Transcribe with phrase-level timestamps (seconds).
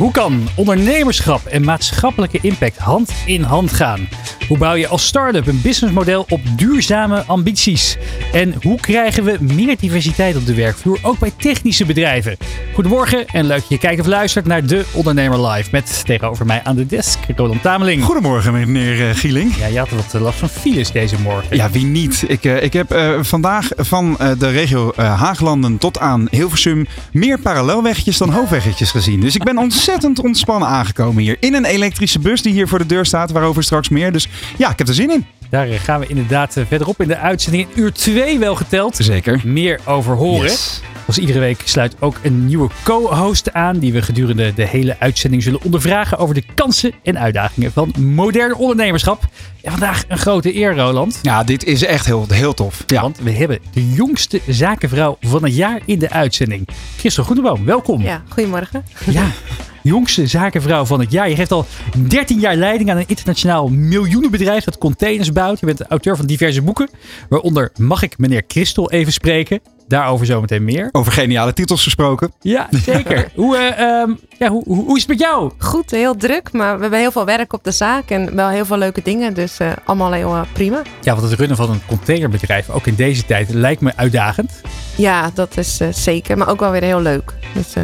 [0.00, 4.08] Hoe kan ondernemerschap en maatschappelijke impact hand in hand gaan?
[4.48, 7.96] Hoe bouw je als start-up een businessmodel op duurzame ambities?
[8.32, 12.36] En hoe krijgen we meer diversiteit op de werkvloer, ook bij technische bedrijven?
[12.74, 15.68] Goedemorgen en leuk dat je kijkt of luistert naar De Ondernemer Live.
[15.72, 18.04] Met tegenover mij aan de desk Roland Tameling.
[18.04, 19.56] Goedemorgen, meneer eh, Gieling.
[19.56, 21.56] Ja, je had wat eh, last van files deze morgen.
[21.56, 22.24] Ja, wie niet?
[22.26, 28.30] Ik, eh, ik heb vandaag van de regio Haaglanden tot aan Hilversum meer parallelweggetjes dan
[28.30, 29.20] hoofdweggetjes gezien.
[29.20, 29.88] Dus ik ben ontzettend
[30.22, 31.36] ontspannen aangekomen hier.
[31.40, 34.12] In een elektrische bus die hier voor de deur staat, waarover straks meer.
[34.12, 35.26] Dus ja, ik heb er zin in.
[35.50, 38.96] Daar eh, gaan we inderdaad eh, verderop in de uitzending in uur 2 wel geteld.
[38.96, 39.40] Zeker.
[39.44, 40.42] Meer over horen.
[40.42, 40.80] Yes.
[41.00, 45.42] Zoals iedere week sluit ook een nieuwe co-host aan die we gedurende de hele uitzending
[45.42, 49.22] zullen ondervragen over de kansen en uitdagingen van modern ondernemerschap.
[49.62, 51.18] En vandaag een grote eer, Roland.
[51.22, 52.84] Ja, dit is echt heel, heel tof.
[52.86, 53.00] Ja.
[53.00, 56.68] Want we hebben de jongste zakenvrouw van het jaar in de uitzending.
[56.96, 58.02] Christel Groeneboom, welkom.
[58.02, 58.84] Ja, goedemorgen.
[59.06, 59.26] Ja,
[59.82, 61.28] jongste zakenvrouw van het jaar.
[61.28, 61.66] Je geeft al
[62.08, 65.60] 13 jaar leiding aan een internationaal miljoenenbedrijf dat containers bouwt.
[65.60, 66.88] Je bent auteur van diverse boeken,
[67.28, 69.60] waaronder Mag ik meneer Christel even spreken?
[69.88, 70.88] Daarover zometeen meer.
[70.92, 72.32] Over geniale titels gesproken.
[72.40, 73.28] Ja, zeker.
[73.34, 75.52] hoe, eh, ehm, ja, hoe, hoe, hoe is het met jou?
[75.58, 78.64] Goed, heel druk, maar we hebben heel veel werk op de zaak en wel heel
[78.64, 79.34] veel leuke dingen.
[79.34, 80.82] Dus eh, allemaal heel eh, prima.
[81.02, 84.50] Ja, want het runnen van een containerbedrijf, ook in deze tijd, lijkt me uitdagend.
[84.96, 87.34] Ja, dat is eh, zeker, maar ook wel weer heel leuk.
[87.54, 87.82] Dus eh,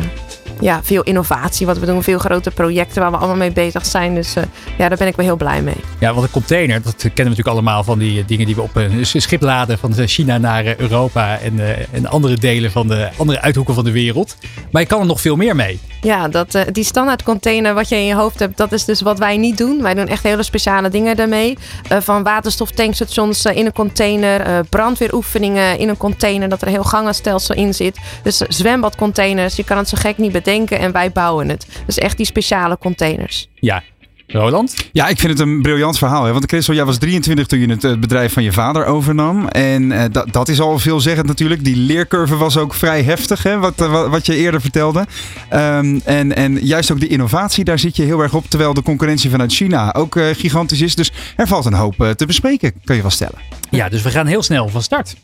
[0.61, 4.15] ja, veel innovatie wat we doen, veel grote projecten waar we allemaal mee bezig zijn.
[4.15, 4.43] Dus eh,
[4.79, 5.77] ja, daar ben ik wel heel blij mee.
[5.99, 8.63] Ja, want een container, dat kennen we natuurlijk allemaal van die eh, dingen die we
[8.63, 12.89] op een schip laden van China naar eh, Europa en, eh, en andere delen van
[12.89, 14.37] de andere uithoeken van de wereld.
[14.71, 15.81] Maar je kan er nog veel meer mee.
[16.07, 19.01] Ja, dat, eh, die standaard container wat je in je hoofd hebt, dat is dus
[19.01, 19.83] wat wij niet doen.
[19.83, 21.59] Wij doen echt hele speciale dingen daarmee.
[21.89, 26.85] Eh, van waterstoftankstations eh, in een container, eh, brandweeroefeningen in een container, dat er heel
[26.85, 27.97] gangenstelsel in zit.
[28.23, 31.67] Dus eh, zwembadcontainers, je kan het zo gek niet bedenken en wij bouwen het.
[31.87, 33.49] Dus echt die speciale containers.
[33.55, 33.83] Ja,
[34.27, 34.75] Roland?
[34.93, 36.25] Ja, ik vind het een briljant verhaal.
[36.25, 36.33] Hè?
[36.33, 39.49] Want Christel, jij was 23 toen je het eh, bedrijf van je vader overnam.
[39.49, 41.65] En eh, dat, dat is al veelzeggend natuurlijk.
[41.65, 43.59] Die leercurve was ook vrij heftig, hè?
[43.59, 45.07] Wat, eh, wat, wat je eerder vertelde.
[45.49, 48.45] Ehm, en, en juist ook de innovatie, daar zit je heel erg op.
[48.49, 50.95] Terwijl de concurrentie vanuit China ook gigantisch is.
[50.95, 53.39] Dus er valt een hoop te bespreken, kan je wel stellen.
[53.71, 55.17] Ja, dus we gaan heel snel van start.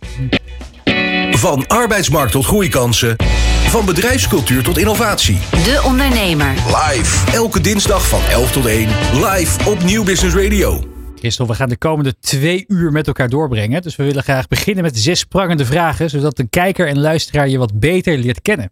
[1.31, 3.17] Van arbeidsmarkt tot groeikansen.
[3.73, 5.39] Van bedrijfscultuur tot innovatie.
[5.51, 6.53] De Ondernemer.
[6.53, 7.33] Live.
[7.33, 8.89] Elke dinsdag van 11 tot 1.
[9.13, 10.85] Live op Nieuw Business Radio.
[11.19, 13.83] Christel, we gaan de komende twee uur met elkaar doorbrengen.
[13.83, 17.59] Dus we willen graag beginnen met zes prangende vragen, zodat een kijker en luisteraar je
[17.59, 18.71] wat beter leert kennen.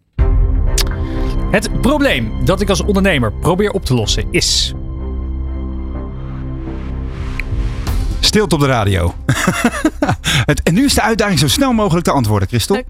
[1.51, 4.73] Het probleem dat ik als ondernemer probeer op te lossen is.
[8.23, 9.15] Stilte op de radio.
[10.49, 12.83] het, en nu is de uitdaging zo snel mogelijk te antwoorden, Christel.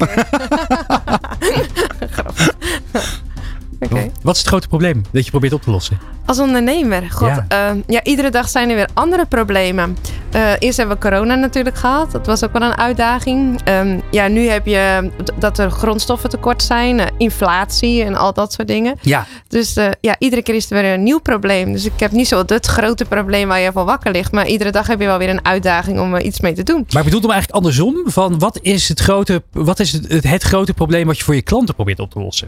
[4.22, 6.00] Wat is het grote probleem dat je probeert op te lossen?
[6.26, 7.46] Als ondernemer, god, Ja.
[7.50, 7.76] ja.
[7.88, 9.98] ja, iedere dag zijn er weer andere problemen.
[10.32, 12.12] Eh, eerst hebben we corona natuurlijk gehad.
[12.12, 13.62] Dat was ook wel een uitdaging.
[13.64, 18.54] Ehm, ja, nu heb je dat er grondstoffen tekort zijn, eh, inflatie en al dat
[18.54, 18.98] soort dingen.
[19.02, 21.72] Ja, Dus eh, ja, iedere keer is er weer een nieuw probleem.
[21.72, 24.32] Dus ik heb niet zo het grote probleem waar je van wakker ligt.
[24.32, 26.86] Maar iedere dag heb je wel weer een uitdaging om er iets mee te doen.
[26.90, 28.02] maar ik bedoel hem eigenlijk andersom.
[28.06, 31.42] Van wat is het grote, wat is het, het grote probleem wat je voor je
[31.42, 32.48] klanten probeert op te lossen?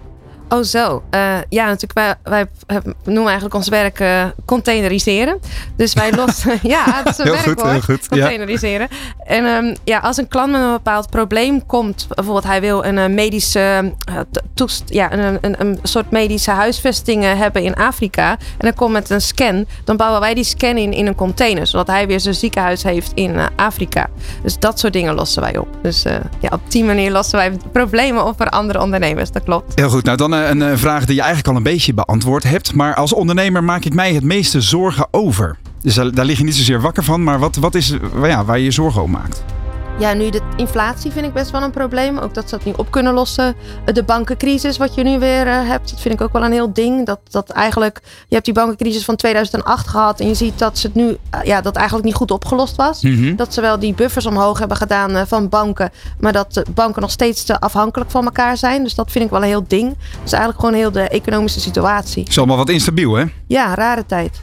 [0.54, 1.04] Oh zo.
[1.10, 1.94] Eh, ja, natuurlijk.
[1.94, 5.40] Wij, wij noemen eigenlijk ons werk eh, containeriseren.
[5.76, 6.60] Dus wij lossen...
[6.62, 7.60] ja, dat is een Heel werkwoord.
[7.60, 8.08] goed, heel goed, ja.
[8.08, 8.88] Containeriseren.
[9.26, 12.08] En ehm, ja, als een klant met een bepaald probleem komt...
[12.08, 13.94] Bijvoorbeeld hij wil een eh, medische
[14.54, 18.32] toest, ja, een, een, een soort medische huisvesting hebben in Afrika.
[18.32, 19.66] En dan komt met een scan.
[19.84, 21.68] Dan bouwen wij die scan in in een container.
[21.68, 24.10] Zodat hij weer zijn ziekenhuis heeft in Afrika.
[24.44, 25.68] Dus dat soort dingen lossen wij op.
[25.82, 26.04] Dus
[26.40, 29.32] ja, op die manier lossen wij problemen op voor andere ondernemers.
[29.32, 29.72] Dat klopt.
[29.76, 32.74] Heel goed, nou dan een eh, vraag die je eigenlijk al een beetje beantwoord hebt.
[32.74, 35.58] Maar als ondernemer maak ik mij het meeste zorgen over.
[35.82, 37.24] Dus daar, lig je niet zozeer wakker van.
[37.24, 39.44] Maar wat, wat is eh, ja, waar je je zorgen over maakt?
[40.04, 42.18] Ja, nu de inflatie vind ik best wel een probleem.
[42.18, 43.56] Ook dat ze dat niet op kunnen lossen.
[43.94, 46.74] De bankencrisis, wat je nu weer eh, hebt, dat vind ik ook wel een heel
[46.74, 47.06] ding.
[47.06, 50.88] Dat, dat eigenlijk, je hebt die bankencrisis van 2008 gehad en je ziet dat ze
[50.88, 53.02] het nu, eh, ja, dat eigenlijk niet goed opgelost was.
[53.36, 57.02] Dat ze wel die buffers omhoog hebben gedaan eh, van banken, maar dat de banken
[57.02, 58.84] nog steeds te afhankelijk van elkaar zijn.
[58.84, 59.98] Dus dat vind ik wel een heel ding.
[60.24, 62.26] Dus eigenlijk gewoon heel de economische situatie.
[62.28, 63.26] Is allemaal wat instabiel, hè?
[63.48, 64.42] Ja, rare tijd.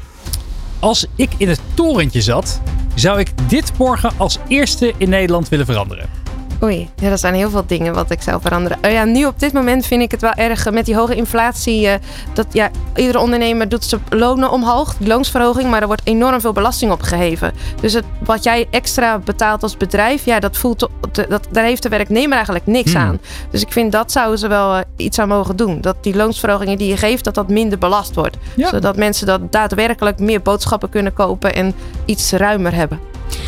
[0.81, 2.61] Als ik in het torentje zat,
[2.94, 6.19] zou ik dit morgen als eerste in Nederland willen veranderen.
[6.62, 8.79] Oei, ja, er zijn heel veel dingen wat ik zou veranderen.
[8.85, 11.15] Oh ja, nu op dit moment vind ik het wel erg eh, met die hoge
[11.15, 11.87] inflatie.
[11.89, 11.95] eh,
[12.33, 16.53] dat ja, iedere ondernemer doet zijn lonen omhoog, die loonsverhoging, maar er wordt enorm veel
[16.53, 17.53] belasting op geheven.
[17.81, 20.89] Dus het, wat jij extra betaalt als bedrijf, ja, dat voelt,
[21.29, 23.03] dat, daar heeft de werknemer eigenlijk niks Hmm.
[23.03, 23.19] aan.
[23.51, 25.81] Dus ik vind dat zouden ze wel eh, iets aan mogen doen.
[25.81, 28.37] Dat die loonsverhogingen die je geeft, dat dat minder belast wordt.
[28.57, 28.69] Ja.
[28.69, 31.75] Zodat mensen dat daadwerkelijk meer boodschappen kunnen kopen en
[32.05, 33.01] iets ruimer hebben.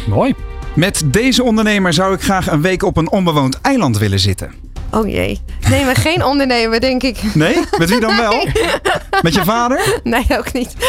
[0.08, 0.34] Mooi.
[0.74, 4.52] Met deze ondernemer zou ik graag een week op een onbewoond eiland willen zitten.
[4.90, 5.40] Oh jee.
[5.70, 7.34] Nee, maar geen ondernemer, denk ik.
[7.34, 7.56] Nee?
[7.78, 8.46] Met wie dan wel?
[9.22, 10.00] Met je vader?
[10.04, 10.74] Nee, ook niet.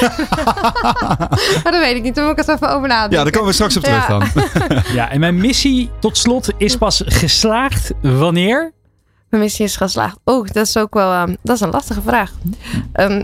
[1.63, 2.15] maar dat weet ik niet.
[2.15, 3.17] Daar moet ik eens even over nadenken.
[3.17, 4.19] Ja, daar komen we straks op terug Ja.
[4.19, 4.27] dan.
[4.93, 8.71] Ja, en mijn missie tot slot is pas geslaagd wanneer?
[9.29, 10.17] Mijn missie is geslaagd.
[10.23, 12.31] Oh, dat is ook wel ehm, dat is een lastige vraag.
[12.93, 13.21] Ehm,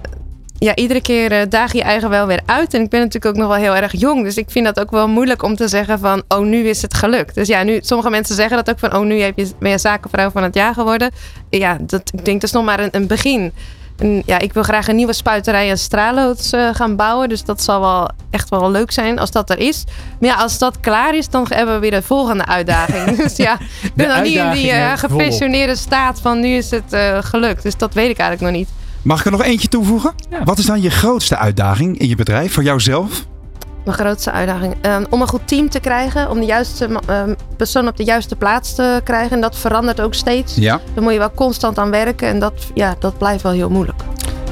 [0.60, 2.74] ja, iedere keer eh, daag je eigen wel weer uit.
[2.74, 4.24] En ik ben natuurlijk ook nog wel heel erg jong.
[4.24, 6.24] Dus ik vind dat ook wel moeilijk om te zeggen van...
[6.28, 7.36] oh, nu is het gelukt.
[7.36, 8.96] Dus ja, nu, sommige mensen zeggen dat ook van...
[8.96, 11.12] oh, nu heb je, ben je zakenvrouw van het jaar geworden.
[11.50, 13.54] Ja, dat, ik denk dat is nog maar een, een begin.
[13.98, 17.30] En ja, ik wil graag een nieuwe spuiterij en straaloods eh, gaan bouwen.
[17.30, 19.84] Dus dat zal wel echt wel leuk zijn als dat er is.
[20.20, 23.18] Maar ja, als dat klaar is, dan hebben we weer de volgende uitdaging.
[23.24, 24.98] dus ja, ik ben nog niet in die volop.
[24.98, 26.96] gepensioneerde staat van nu is het
[27.26, 27.64] gelukt.
[27.64, 28.70] Dus dat weet ik eigenlijk nog niet.
[29.02, 30.14] Mag ik er nog eentje toevoegen?
[30.30, 30.44] Ja.
[30.44, 33.26] Wat is dan je grootste uitdaging in je bedrijf voor jouzelf?
[33.86, 34.76] Mijn grootste uitdaging.
[34.82, 36.30] Ehm, om een goed team te krijgen.
[36.30, 39.32] Om de juiste ehm, persoon op de juiste plaats te krijgen.
[39.32, 40.56] En dat verandert ook steeds.
[40.56, 40.82] Ja.
[40.94, 42.28] Daar moet je wel constant aan werken.
[42.28, 44.02] En dat, ja, dat blijft wel heel moeilijk.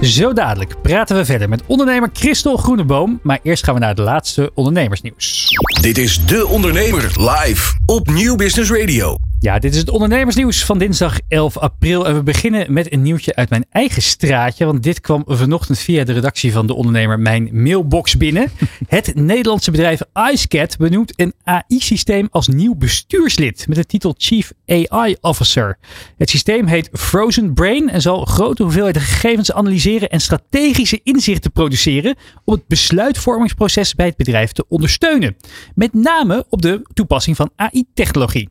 [0.02, 3.20] Zo dadelijk praten we verder met ondernemer Christel Groeneboom.
[3.24, 5.50] Maar eerst gaan we naar het laatste ondernemersnieuws.
[5.82, 9.18] Dit is De Ondernemer live op Nieuw Business Radio.
[9.40, 12.08] Ja, dit is het ondernemersnieuws van dinsdag 11 april.
[12.08, 14.66] En we beginnen met een nieuwtje uit mijn eigen straatje.
[14.66, 18.52] Want dit kwam vanochtend via de redactie van De Ondernemer mijn mailbox binnen.
[18.88, 20.02] Het Nederlandse bedrijf
[20.32, 23.68] iScat benoemt een AI-systeem als nieuw bestuurslid.
[23.68, 25.78] Met de titel Chief AI Officer.
[26.18, 32.16] Het systeem heet Frozen Brain en zal grote hoeveelheden gegevens analyseren en strategische inzichten produceren.
[32.44, 35.38] om het besluitvormingsproces bij het bedrijf te ondersteunen.
[35.76, 38.50] Met name op de toepassing van AI-technologie.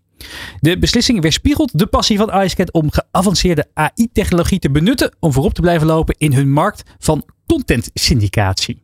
[0.60, 5.60] De beslissing weerspiegelt de passie van iScat om geavanceerde AI-technologie te benutten om voorop te
[5.60, 8.82] blijven lopen in hun markt van content syndicatie.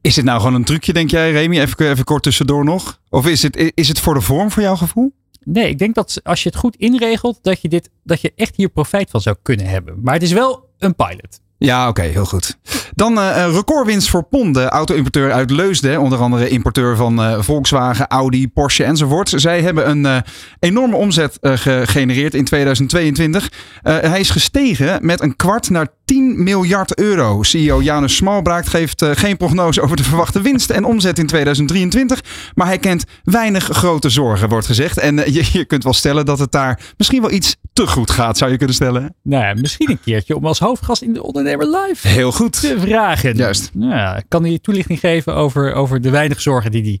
[0.00, 1.58] Is dit nou gewoon een trucje, denk jij, Remy?
[1.58, 3.00] Even, even kort tussendoor nog.
[3.08, 5.12] Of is het, is het voor de vorm voor jouw gevoel?
[5.44, 8.56] Nee, ik denk dat als je het goed inregelt, dat je, dit, dat je echt
[8.56, 10.00] hier profijt van zou kunnen hebben.
[10.02, 11.40] Maar het is wel een pilot.
[11.58, 12.58] Ja, oké, heel goed.
[12.96, 16.00] Dan eh, een recordwinst voor PON, de auto-importeur uit Leusden.
[16.00, 19.32] Onder andere importeur van eh, Volkswagen, Audi, Porsche enzovoort.
[19.36, 20.16] Zij hebben een eh,
[20.58, 23.50] enorme omzet eh, gegenereerd in 2022.
[23.82, 27.42] Eh, hij is gestegen met een kwart naar 10 miljard euro.
[27.42, 32.20] CEO Janus Smalbraakt geeft eh, geen prognose over de verwachte winst en omzet in 2023.
[32.54, 34.98] Maar hij kent weinig grote zorgen, wordt gezegd.
[34.98, 38.10] En eh, je, je kunt wel stellen dat het daar misschien wel iets te goed
[38.10, 39.14] gaat, zou je kunnen stellen.
[39.22, 42.60] Nou ja, misschien een keertje om als hoofdgast in de Ondernemer Live Heel goed.
[42.60, 43.36] te vragen.
[43.36, 43.70] Juist.
[43.74, 47.00] Nou, ja, kan hij toelichting geven over, over de weinig zorgen die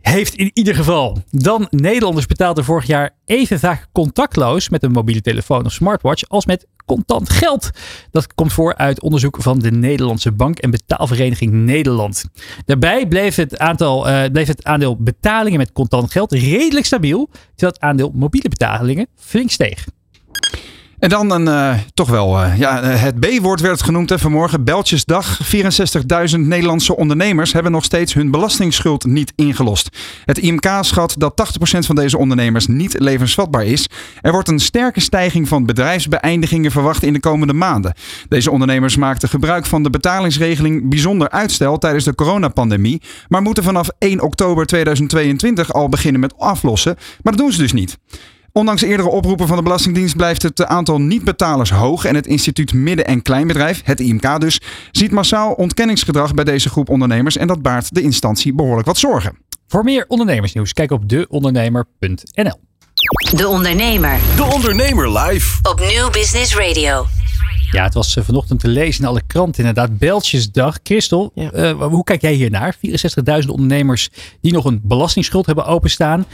[0.00, 1.18] hij heeft in ieder geval.
[1.30, 6.46] Dan, Nederlanders betaalden vorig jaar even vaak contactloos met een mobiele telefoon of smartwatch als
[6.46, 7.70] met contant geld.
[8.10, 12.24] Dat komt voor uit onderzoek van de Nederlandse Bank- en Betaalvereniging Nederland.
[12.64, 17.72] Daarbij bleef het, aantal, eh, bleef het aandeel betalingen met contant geld redelijk stabiel, terwijl
[17.72, 19.84] het aandeel mobiele betalingen flink steeg.
[20.98, 24.64] En dan een, eh, toch wel, eh, ja, eh, het B-woord werd genoemd vanmorgen.
[24.64, 25.38] Beltjesdag.
[25.42, 29.88] 64.000 Nederlandse ondernemers hebben nog steeds hun belastingsschuld niet ingelost.
[30.24, 33.88] Het IMK schat dat 80% van deze ondernemers niet levensvatbaar is.
[34.20, 37.94] Er wordt een sterke stijging van bedrijfsbeëindigingen verwacht in de komende maanden.
[38.28, 43.02] Deze ondernemers maakten gebruik van de betalingsregeling bijzonder uitstel tijdens de coronapandemie.
[43.28, 46.96] Maar moeten vanaf 1 oktober 2022 al beginnen met aflossen.
[47.22, 47.98] Maar dat doen ze dus niet.
[48.56, 52.04] Ondanks eerdere oproepen van de Belastingdienst blijft het aantal niet-betalers hoog.
[52.04, 56.88] En het instituut Midden- en Kleinbedrijf, het IMK dus, ziet massaal ontkenningsgedrag bij deze groep
[56.88, 57.36] ondernemers.
[57.36, 59.36] En dat baart de instantie behoorlijk wat zorgen.
[59.68, 62.60] Voor meer ondernemersnieuws, kijk op deondernemer.nl.
[63.36, 65.58] De Ondernemer De Ondernemer live.
[65.70, 67.06] op Nieuw Business Radio.
[67.70, 69.98] Ja, het was eh, vanochtend te lezen in alle kranten inderdaad.
[69.98, 70.78] Beltjesdag.
[70.82, 71.50] Christel, Ja.
[71.50, 72.76] eh, hoe kijk jij hiernaar?
[73.42, 74.08] 64.000 ondernemers
[74.40, 76.26] die nog een belastingsschuld hebben openstaan.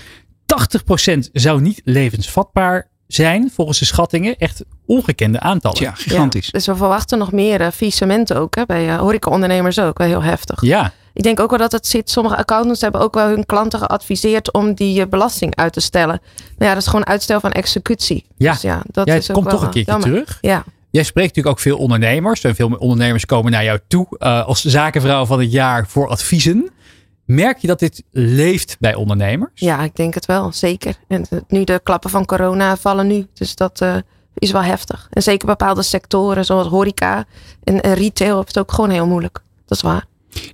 [0.51, 4.37] 80% zou niet levensvatbaar zijn, volgens de schattingen.
[4.37, 5.77] Echt ongekende aantallen.
[5.77, 6.47] Tja, gigantisch.
[6.47, 8.55] Ja, dus we verwachten nog meer uh, ook.
[8.55, 9.99] Hè, bij uh, horecaondernemers ook.
[9.99, 10.61] Wel heel heftig.
[10.61, 10.93] Ja.
[11.15, 12.11] Ik denk ook wel dat het zit.
[12.11, 16.21] Sommige accountants hebben ook wel hun klanten geadviseerd om die uh, belasting uit te stellen.
[16.37, 18.25] Nou ja, dat is gewoon uitstel van executie.
[18.37, 18.53] Ja.
[18.53, 20.11] Dus ja, dat Jij is ook komt wel, toch een keertje jammer.
[20.11, 20.39] terug.
[20.41, 20.65] Ja.
[20.91, 22.45] Jij spreekt natuurlijk ook veel ondernemers.
[22.45, 26.71] En veel ondernemers komen naar jou toe uh, als zakenvrouw van het jaar voor adviezen.
[27.31, 29.51] Merk je dat dit leeft bij ondernemers?
[29.55, 30.95] Ja, ik denk het wel, zeker.
[31.09, 33.27] En eh, nu de klappen van corona vallen nu.
[33.35, 33.97] Dus dat eh,
[34.35, 35.07] is wel heftig.
[35.11, 37.25] En zeker bepaalde sectoren zoals horeca
[37.65, 39.39] en, en retail heeft het ook gewoon heel moeilijk.
[39.67, 40.05] Dat is waar.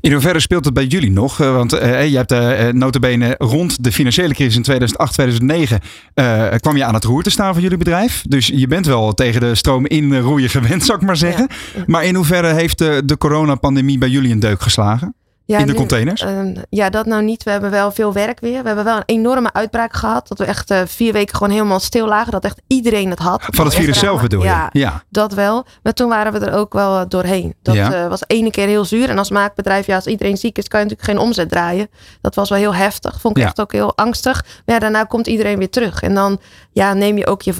[0.01, 1.41] In hoeverre speelt het bij jullie nog?
[1.41, 5.81] Eh, Want eh, je hebt eh, notabene rond de financiële crisis in 2008, 2009
[6.15, 8.23] eh, kwam je aan het roer te staan voor jullie bedrijf.
[8.29, 11.49] Dus je bent wel tegen de stroom in roeien gewend, zou ik maar zeggen.
[11.87, 15.15] Maar in hoeverre heeft de, de coronapandemie bij jullie een deuk geslagen?
[15.49, 16.21] Ja, In de nu, containers?
[16.23, 17.43] ehm, ja, dat nou niet.
[17.43, 18.61] We hebben wel veel werk weer.
[18.61, 20.29] We hebben wel een enorme uitbraak gehad.
[20.29, 22.33] Dat we echt eh, vier weken gewoon helemaal stil lagen.
[22.33, 23.43] Dat echt iedereen het had.
[23.51, 24.47] Van het virus zelf bedoel je?
[24.49, 25.03] Ja, ja.
[25.11, 25.65] dat wel.
[25.83, 27.55] Maar toen waren we er ook wel eh, doorheen.
[27.63, 27.93] Dat Ja.
[27.93, 29.09] eh, was ene keer heel zuur.
[29.09, 31.89] En als maakbedrijf, ja, als iedereen ziek is, kan je natuurlijk geen omzet draaien.
[32.21, 33.21] Dat was wel heel heftig.
[33.21, 34.45] Vond ik echt ook heel angstig.
[34.45, 36.03] Maar ja, daarna komt iedereen weer terug.
[36.03, 36.39] En dan
[36.73, 37.53] ja, neem je ook je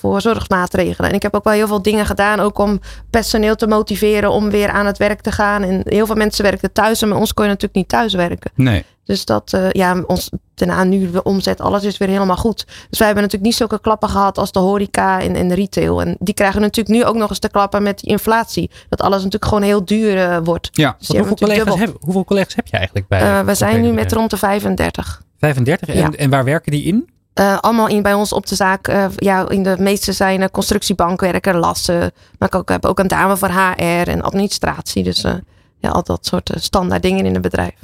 [0.00, 1.10] voorzorgsmaatregelen.
[1.10, 2.40] En ik heb ook wel heel veel dingen gedaan.
[2.40, 5.62] Ook om personeel te motiveren om weer aan het werk te gaan.
[5.62, 7.02] En heel veel mensen werkten thuis.
[7.02, 8.50] En ons kon je natuurlijk niet thuis werken.
[8.54, 8.84] Nee.
[9.04, 12.64] Dus dat, eh, ja, ons, daarna nu de omzet, alles is weer helemaal goed.
[12.90, 16.00] Dus wij hebben natuurlijk niet zulke klappen gehad als de horeca en, en de retail.
[16.00, 18.70] En die krijgen natuurlijk nu ook nog eens te klappen met die inflatie.
[18.88, 20.68] Dat alles natuurlijk gewoon heel duur eh, wordt.
[20.72, 20.96] Ja.
[20.98, 23.20] Dus hoeveel, collega's heb, hoeveel collega's heb je eigenlijk bij?
[23.20, 25.22] Eh, we zijn nu met rond de 35.
[25.38, 25.88] 35.
[25.88, 26.10] En, Ja.
[26.16, 27.08] en waar werken die in?
[27.34, 28.88] Eh, allemaal in, bij ons op de zaak.
[28.88, 31.98] eh, ja, in de meeste zijn uh, constructiebankwerker, lassen.
[32.38, 35.02] Maar ik ook, heb ook een dame voor HR en administratie.
[35.04, 35.34] Dus eh,
[35.78, 37.74] ja, al dat soort eh, standaard dingen in het bedrijf.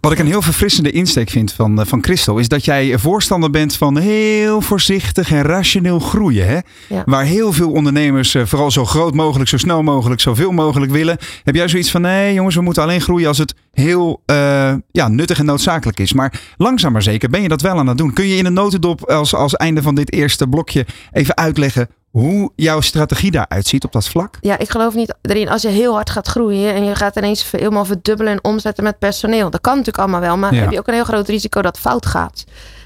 [0.00, 3.50] Wat ik een heel verfrissende insteek vind van, eh, van Christel, is dat jij voorstander
[3.50, 6.46] bent van heel voorzichtig en rationeel groeien.
[6.46, 6.58] Hè?
[6.88, 7.02] Ja.
[7.04, 11.18] Waar heel veel ondernemers eh, vooral zo groot mogelijk, zo snel mogelijk, zoveel mogelijk willen.
[11.44, 15.08] Heb jij zoiets van, nee jongens, we moeten alleen groeien als het heel eh, ja,
[15.08, 16.12] nuttig en noodzakelijk is.
[16.12, 18.12] Maar langzaam maar zeker ben je dat wel aan het doen.
[18.12, 22.50] Kun je in een notendop als, als einde van dit eerste blokje even uitleggen hoe
[22.56, 24.36] jouw strategie daaruit ziet op dat vlak?
[24.40, 27.50] Ja, ik geloof niet erin als je heel hard gaat groeien en je gaat ineens
[27.50, 29.50] helemaal verdubbelen en omzetten met personeel.
[29.50, 30.60] Dat kan natuurlijk allemaal wel, maar Ja.
[30.60, 32.44] heb je ook een heel groot risico dat het fout gaat.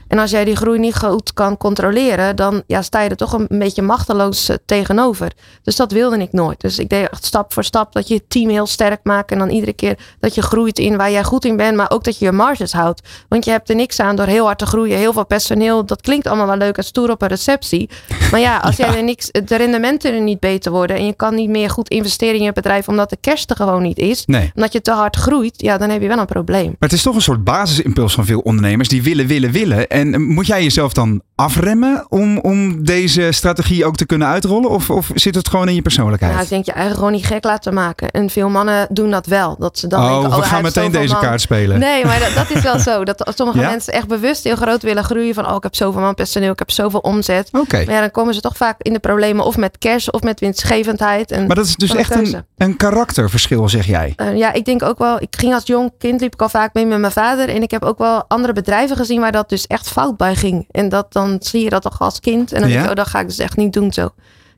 [0.09, 3.33] En als jij die groei niet goed kan controleren, dan ja, sta je er toch
[3.33, 5.33] een beetje machteloos eh, tegenover.
[5.63, 6.61] Dus dat wilde ik nooit.
[6.61, 9.31] Dus ik deed echt stap voor stap dat je het team heel sterk maakt.
[9.31, 12.05] En dan iedere keer dat je groeit in waar jij goed in bent, maar ook
[12.05, 13.03] dat je je marges houdt.
[13.29, 14.99] Want je hebt er niks aan door heel hard te groeien.
[14.99, 17.89] Heel veel personeel, dat klinkt allemaal wel leuk en stoer op een receptie.
[18.31, 21.35] Maar ja, als jij er niks, de rendementen er niet beter worden en je kan
[21.35, 24.51] niet meer goed investeren in je bedrijf omdat de kerst er gewoon niet is, Nee.
[24.55, 26.67] omdat je te hard groeit, ja, dan heb je wel een probleem.
[26.67, 29.89] Maar het is toch een soort basisimpuls van veel ondernemers die willen, willen, willen.
[29.97, 34.71] En eh, moet jij jezelf dan afremmen om, om deze strategie ook te kunnen uitrollen?
[34.71, 36.35] Of, of zit het gewoon in je persoonlijkheid?
[36.35, 38.11] Ja, ik denk je eigen gewoon niet gek laten maken.
[38.11, 39.57] En veel mannen doen dat wel.
[39.59, 41.23] Dat ze dan oh, denken, we gaan meteen deze man.
[41.23, 41.79] kaart spelen.
[41.79, 43.05] Nee, maar dat, dat is wel zo.
[43.05, 43.69] Dat sommige Ja?
[43.69, 45.35] mensen echt bewust heel groot willen groeien.
[45.35, 47.49] Van, oh, ik heb zoveel man personeel, ik heb zoveel omzet.
[47.53, 47.77] Oké.
[47.77, 50.41] Maar ja, dan komen ze toch vaak in de problemen of met cash of met
[50.41, 51.31] winstgevendheid.
[51.31, 54.13] En, Maar dat is dus echt een, een karakterverschil, zeg jij.
[54.17, 55.21] Eh, ja, ik denk ook wel.
[55.21, 57.49] Ik ging als jong kind liep ik al vaak mee met mijn vader.
[57.49, 60.69] En ik heb ook wel andere bedrijven gezien waar dat dus echt fout bij ging.
[60.71, 62.53] En dat dan zie je dat toch als kind.
[62.53, 64.09] En dan denk je, oh, dat ga ik dus echt niet doen zo.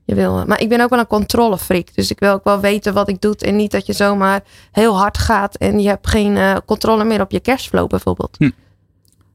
[0.04, 1.94] Je wil, maar ik ben ook wel een controlefreak.
[1.94, 3.36] Dus ik wil ook wel weten wat ik doe.
[3.36, 4.40] En niet dat je zomaar
[4.72, 5.56] heel hard gaat.
[5.56, 8.36] En je hebt geen eh, controle meer op je cashflow bijvoorbeeld.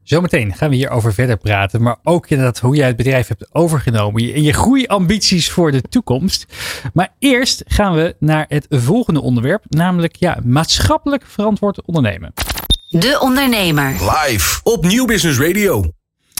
[0.04, 1.82] Zometeen gaan we hierover verder praten.
[1.82, 4.34] Maar ook inderdaad hoe jij het bedrijf hebt overgenomen.
[4.34, 6.46] En je groeiambities voor de toekomst.
[6.92, 9.64] Maar eerst gaan we naar het volgende onderwerp.
[9.68, 12.32] Namelijk ja, maatschappelijk verantwoord ondernemen.
[12.98, 13.90] De Ondernemer.
[13.90, 15.84] Live op Nieuw Business Radio.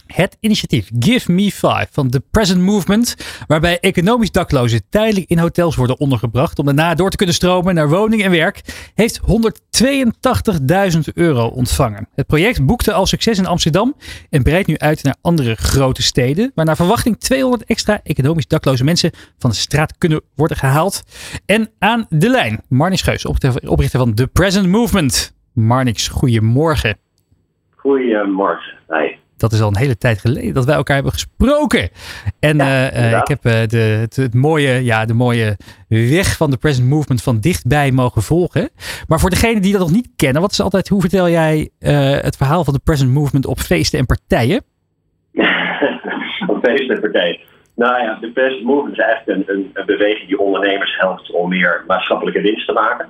[0.06, 3.14] Het initiatief Give Me Five van The Present Movement,
[3.46, 7.88] waarbij economisch daklozen tijdelijk in hotels worden ondergebracht om daarna door te kunnen stromen naar
[7.88, 8.60] woning en werk,
[8.94, 12.08] heeft 182.000 euro ontvangen.
[12.14, 13.96] Het project boekte al succes in Amsterdam
[14.30, 18.84] en breidt nu uit naar andere grote steden, waar naar verwachting 200 extra economisch dakloze
[18.84, 21.02] mensen van de straat kunnen worden gehaald.
[21.46, 25.33] En aan de lijn, Geus, oprichter oprichter van The Present Movement.
[25.54, 26.96] Marnix, goedemorgen.
[27.76, 28.72] Goedemorgen.
[28.88, 29.16] Hi.
[29.36, 31.88] Dat is al een hele tijd geleden dat wij elkaar hebben gesproken.
[32.40, 35.56] En Ja, eh, eh, ik heb eh, de, het, het mooie, ja, de mooie
[35.88, 38.70] weg van de present movement van dichtbij mogen volgen.
[39.08, 41.70] Maar voor degenen die dat nog niet kennen, wat is altijd, hoe vertel jij
[42.22, 44.62] het verhaal van de present movement op feesten en partijen?
[46.46, 47.40] Op feesten partij.
[47.76, 51.48] Nou ja, de Best Movement is eigenlijk een, een, een beweging die ondernemers helpt om
[51.48, 53.08] meer maatschappelijke winst te maken.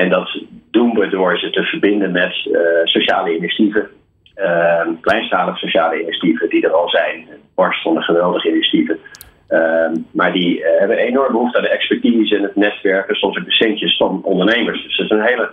[0.00, 3.88] En dat doen we door ze te verbinden met eh, sociale initiatieven.
[4.34, 7.26] eh, kleinschalige sociale initiatieven die er al zijn.
[7.54, 8.98] Barst van de geweldige initiatieven.
[9.46, 13.44] Eh, maar die eh, hebben enorm behoefte aan de expertise en het netwerken, soms ook
[13.44, 14.82] de centjes van ondernemers.
[14.82, 15.50] Dus het is een hele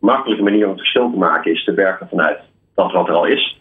[0.00, 2.38] makkelijke manier om het verschil te maken, is te werken vanuit
[2.74, 3.58] dat wat er al is.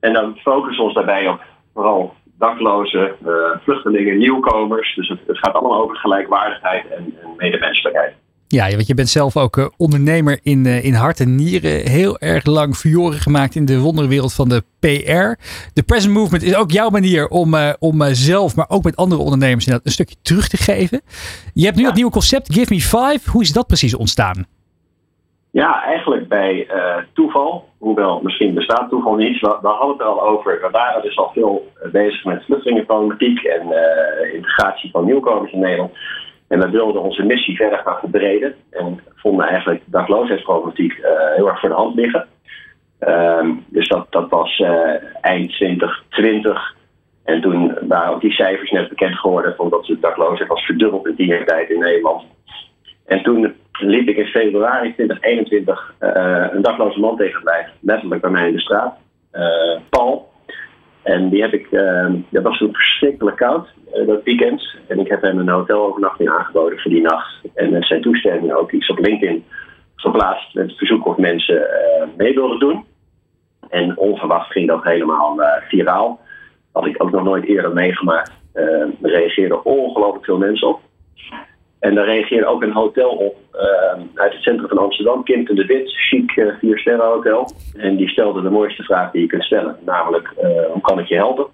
[0.00, 1.40] En dan focussen we ons daarbij op
[1.74, 3.14] vooral daklozen,
[3.62, 4.94] vluchtelingen, nieuwkomers.
[4.94, 8.14] Dus het, het gaat allemaal over gelijkwaardigheid en, en medemenselijkheid.
[8.52, 11.88] Ja, want je bent zelf ook uh, ondernemer in, uh, in hart en nieren.
[11.88, 15.42] Heel erg lang furoren gemaakt in de wonderwereld van de PR.
[15.72, 19.22] De Present Movement is ook jouw manier om, uh, om zelf, maar ook met andere
[19.22, 21.00] ondernemers een stukje terug te geven.
[21.54, 21.88] Je hebt nu ja.
[21.88, 23.30] het nieuwe concept Give Me Five.
[23.30, 24.46] Hoe is dat precies ontstaan?
[25.50, 26.68] Ja, eigenlijk bij
[27.12, 27.68] toeval.
[27.78, 29.40] Hoewel, misschien bestaat toeval niet.
[29.40, 30.60] We, we hadden het al over.
[30.60, 33.62] We waren dus al veel bezig met vluchtelingenproblematiek en
[34.34, 35.92] integratie van nieuwkomers in Nederland.
[36.50, 38.54] En we wilden onze missie verder gaan verbreden.
[38.70, 41.04] En vonden eigenlijk dagloosheidsproblematiek uh,
[41.36, 42.26] heel erg voor de hand liggen.
[43.00, 44.90] Uh, dus dat, dat was uh,
[45.20, 46.74] eind 2020.
[47.24, 49.54] En toen waren ook die cijfers net bekend geworden.
[49.56, 52.22] Van dat de dakloosheid was verdubbeld in jaar tijd in Nederland.
[53.06, 57.72] En toen liep ik in februari 2021 uh, een dakloze man tegenblijven.
[57.80, 58.98] Letterlijk bij mij in de straat.
[59.90, 60.29] Paul.
[61.02, 64.74] En die heb ik, uh, dat was toen verschrikkelijk koud, uh, dat weekend.
[64.86, 67.40] En ik heb hem een hotelovernachting aangeboden voor die nacht.
[67.54, 69.44] En met zijn toestemming ook iets op LinkedIn
[69.96, 72.84] geplaatst met het verzoek of mensen uh, mee wilden doen.
[73.68, 76.20] En onverwacht ging dat helemaal viraal.
[76.72, 78.32] Had ik ook nog nooit eerder meegemaakt.
[78.52, 80.80] er reageerden ongelooflijk veel mensen op.
[81.80, 85.66] En daar reageerde ook een hotel op uh, uit het centrum van Amsterdam, Kimpton de
[85.66, 87.50] Wit, chic uh, vier sterren hotel.
[87.76, 91.06] En die stelde de mooiste vraag die je kunt stellen, namelijk uh, hoe kan ik
[91.06, 91.46] je helpen?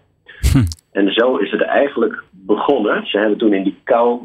[0.53, 0.65] Hm.
[0.93, 3.07] En zo is het eigenlijk begonnen.
[3.07, 4.21] Ze hebben toen in die kou,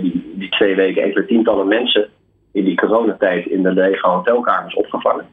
[0.00, 2.08] die, die twee weken, enkele tientallen mensen
[2.52, 5.26] in die coronatijd in de lege hotelkamers opgevangen.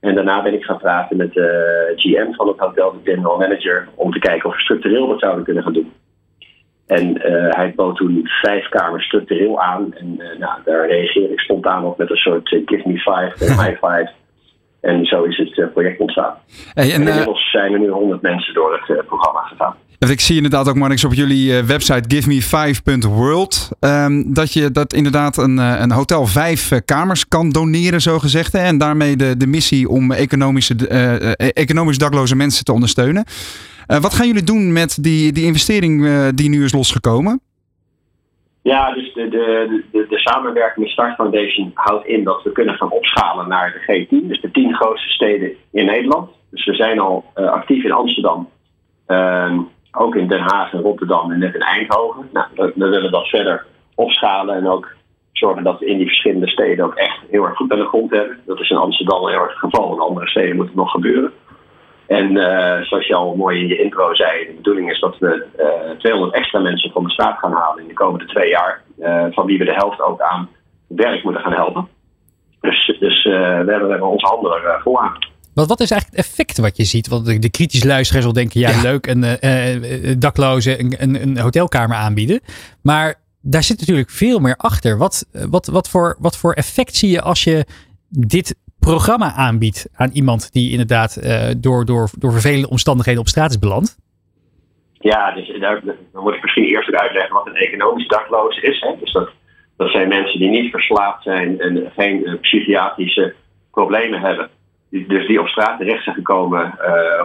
[0.00, 3.88] En daarna ben ik gaan praten met de GM van het hotel, de general manager,
[3.94, 5.92] om te kijken of we structureel wat zouden kunnen gaan doen.
[6.88, 9.94] En uh, hij bood toen vijf kamers structureel aan.
[9.94, 13.32] En uh, nou, daar reageerde ik spontaan op met een soort uh, give me five
[13.44, 14.10] en high five.
[14.80, 16.34] En zo is het project ontstaan.
[16.74, 19.74] Hey, en, en inmiddels zijn er nu honderd mensen door het programma gegaan.
[19.98, 25.56] Ik zie inderdaad ook, Marnix, op jullie website giveme5.world um, dat je dat inderdaad een,
[25.58, 28.52] een hotel vijf kamers kan doneren, zo gezegd.
[28.52, 30.74] Hè, en daarmee de, de missie om economische,
[31.36, 33.24] economisch dakloze mensen te ondersteunen.
[33.88, 37.40] Uh, wat gaan jullie doen met die, die investering uh, die nu is losgekomen?
[38.62, 42.74] Ja, dus de, de, de, de, samenwerking met Start Foundation houdt in dat we kunnen
[42.74, 46.30] gaan opschalen naar de G10, dus de tien grootste steden in Nederland.
[46.50, 48.48] Dus we zijn al uh, actief in Amsterdam,
[49.06, 49.58] uh,
[49.92, 52.28] ook in Den Haag en Rotterdam en net in Eindhoven.
[52.32, 54.88] Nou, we, we, willen dat verder opschalen en ook
[55.32, 58.10] zorgen dat we in die verschillende steden ook echt heel erg goed aan de grond
[58.10, 58.38] hebben.
[58.46, 61.32] Dat is in Amsterdam heel erg het geval, in andere steden moet het nog gebeuren.
[62.08, 65.46] En uh, zoals je al mooi in je intro zei, de bedoeling is dat we
[65.58, 68.82] uh, eh, 200 extra mensen van de straat gaan halen in de komende twee jaar.
[68.98, 70.48] Uh, van wie we de helft ook aan
[70.86, 71.88] werk moeten gaan helpen.
[72.60, 75.18] Dus, dus we hebben, we, hebben, onze handen er vol aan.
[75.54, 77.08] Wat, wat is eigenlijk het effect wat je ziet?
[77.08, 78.82] Want de, de kritisch luisteraars zal denken, ja, ja.
[78.82, 82.40] leuk, een dakloze een, een, een, hotelkamer aanbieden.
[82.82, 84.98] Maar daar zit natuurlijk veel meer achter.
[84.98, 87.64] Wat, wat, wat, voor, wat voor effect zie je als je
[88.08, 88.56] dit
[88.92, 93.58] programma aanbiedt aan iemand die inderdaad uh, door, door, door vervelende omstandigheden op straat is
[93.58, 93.98] beland?
[94.92, 95.80] Ja, dus daar,
[96.12, 98.80] dan moet ik misschien eerst uitleggen wat een economisch dakloos is.
[98.80, 98.94] Hè.
[99.00, 99.30] Dus dat,
[99.76, 103.34] dat zijn mensen die niet verslaafd zijn en geen uh, psychiatrische
[103.70, 104.48] problemen hebben.
[104.90, 106.78] Dus die op straat terecht zijn gekomen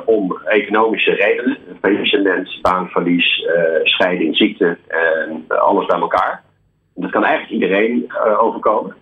[0.06, 1.58] om economische redenen.
[1.82, 3.46] Faillissement, baanverlies,
[3.84, 4.78] scheiding, ziekte,
[5.48, 6.44] alles bij elkaar.
[6.96, 8.96] Dat kan eigenlijk iedereen overkomen.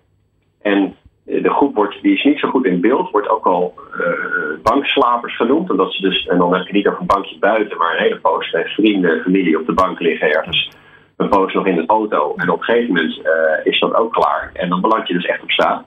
[0.62, 0.96] En
[1.40, 5.36] de groep wordt, die is niet zo goed in beeld, wordt ook al uh, bankslapers
[5.36, 5.70] genoemd.
[5.70, 8.20] Omdat ze dus, en dan heb je niet over een bankje buiten, maar een hele
[8.20, 10.70] poos bij vrienden, familie op de bank liggen ergens.
[11.18, 12.34] Een poos nog in de auto.
[12.36, 14.52] En op een gegeven moment uh, is dat ook klaar.
[14.54, 15.86] En dan beland je dus echt op straat.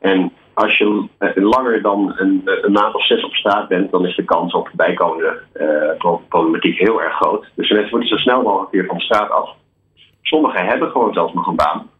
[0.00, 4.16] En als je langer dan een, een, maand of zes op straat bent, dan is
[4.16, 5.40] de kans op bijkomende
[6.28, 7.46] problematiek heel erg groot.
[7.54, 9.50] Dus mensen moeten zo snel mogelijk weer van de straat af.
[10.22, 11.90] Sommigen hebben gewoon zelfs nog een baan.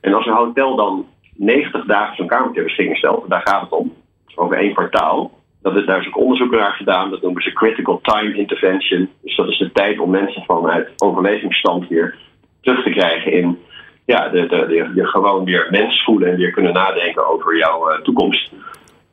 [0.00, 3.70] En als een hotel dan 90 dagen zo'n kamer ter beschikking stelt, daar gaat het
[3.70, 3.92] om,
[4.34, 5.40] over één kwartaal.
[5.62, 9.10] Dat is, daar is ook onderzoek naar gedaan, dat noemen ze critical time intervention.
[9.22, 12.18] Dus dat is de tijd om mensen vanuit overlevingsstand weer
[12.60, 13.58] terug te krijgen in
[14.04, 18.00] ja, de, de, de, gewoon weer mens voelen en weer kunnen nadenken over jouw uh,
[18.00, 18.50] toekomst.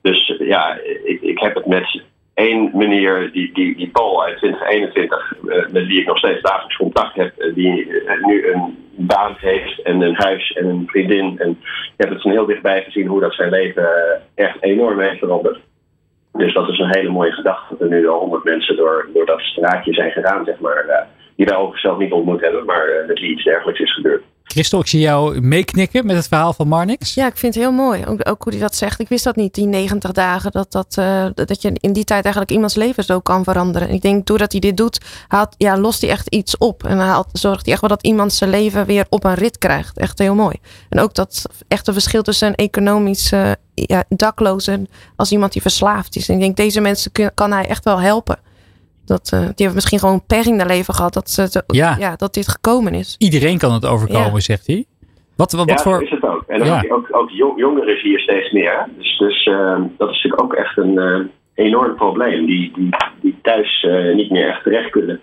[0.02, 2.02] Dus ja, ik, ik heb het met
[2.40, 6.78] één meneer, die, die, die Paul uit 2021, uh, met wie ik nog steeds dagelijks
[6.78, 11.40] contact heb, uh, die uh, nu een baan heeft en een huis en een vriendin.
[11.40, 13.90] En ik heb het van heel dichtbij gezien hoe dat zijn leven
[14.36, 15.60] echt enorm heeft veranderd.
[16.34, 19.26] Dus dat is een hele mooie gedachte dat er nu al honderd mensen door, door
[19.26, 21.08] dat straatje zijn gegaan, zeg maar.
[21.36, 24.24] die wij ook zelf niet ontmoet hebben, maar wie iets dergelijks is gebeurd.
[24.52, 27.14] Christel, ik zie jou meeknikken met het verhaal van Marnix.
[27.14, 28.06] Ja, ik vind het heel mooi.
[28.06, 29.00] Ook, ook hoe hij dat zegt.
[29.00, 30.52] Ik wist dat niet, die 90 dagen.
[30.52, 33.88] Dat, dat, uh, dat je in die tijd eigenlijk iemands leven zo kan veranderen.
[33.88, 36.84] En ik denk, doordat hij dit doet, haalt, ja, lost hij echt iets op.
[36.84, 39.98] En zorgt hij echt wel dat iemand zijn leven weer op een rit krijgt.
[39.98, 40.56] Echt heel mooi.
[40.90, 46.16] En ook dat echte verschil tussen een economisch uh, ja, daklozen als iemand die verslaafd
[46.16, 46.30] is.
[46.30, 48.40] Ik denk, deze mensen kan hij echt wel helpen.
[49.10, 51.96] Dat, uh, die hebben misschien gewoon pech in hun leven gehad dat, ze, ja.
[52.00, 52.16] ja.
[52.16, 53.16] dat dit gekomen is.
[53.18, 54.40] Iedereen kan het overkomen, ja.
[54.40, 54.86] zegt hij.
[55.36, 56.04] Wat, wat, ja, wat voor...
[56.04, 56.44] is het ook.
[56.48, 56.84] En ja.
[56.90, 58.88] ook, ook jongeren zie je steeds meer.
[58.98, 61.20] Dus, dus uh, dat is natuurlijk ook echt een uh,
[61.54, 62.46] enorm probleem.
[62.46, 62.90] Die, die,
[63.22, 65.20] die thuis niet meer echt terecht kunnen.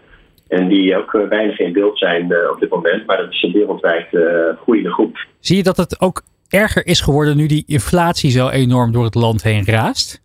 [0.49, 3.07] En die ook weinig in beeld zijn op dit moment.
[3.07, 4.09] Maar dat is een wereldwijd
[4.63, 5.27] groeiende groep.
[5.41, 9.15] Zie je dat het ook erger is geworden nu die inflatie zo enorm door het
[9.15, 10.23] land heen raast?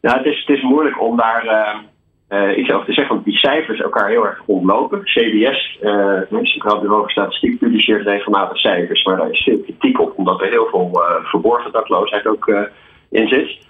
[0.00, 1.82] Nou, het is, het is moeilijk om daar
[2.28, 5.04] uh, iets over te zeggen, want die cijfers elkaar heel erg ontlopen.
[5.04, 10.00] CBS, uh, het Centraal Bureau voor Statistiek, publiceert regelmatig cijfers, maar daar is veel kritiek
[10.00, 12.52] op, omdat er heel veel uh, verborgen dakloosheid ook
[13.10, 13.62] in zit.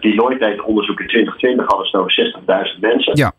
[0.00, 3.16] Deloitte deed onderzoek in 2020 hadden ze over 60.000 mensen.
[3.16, 3.32] Ja.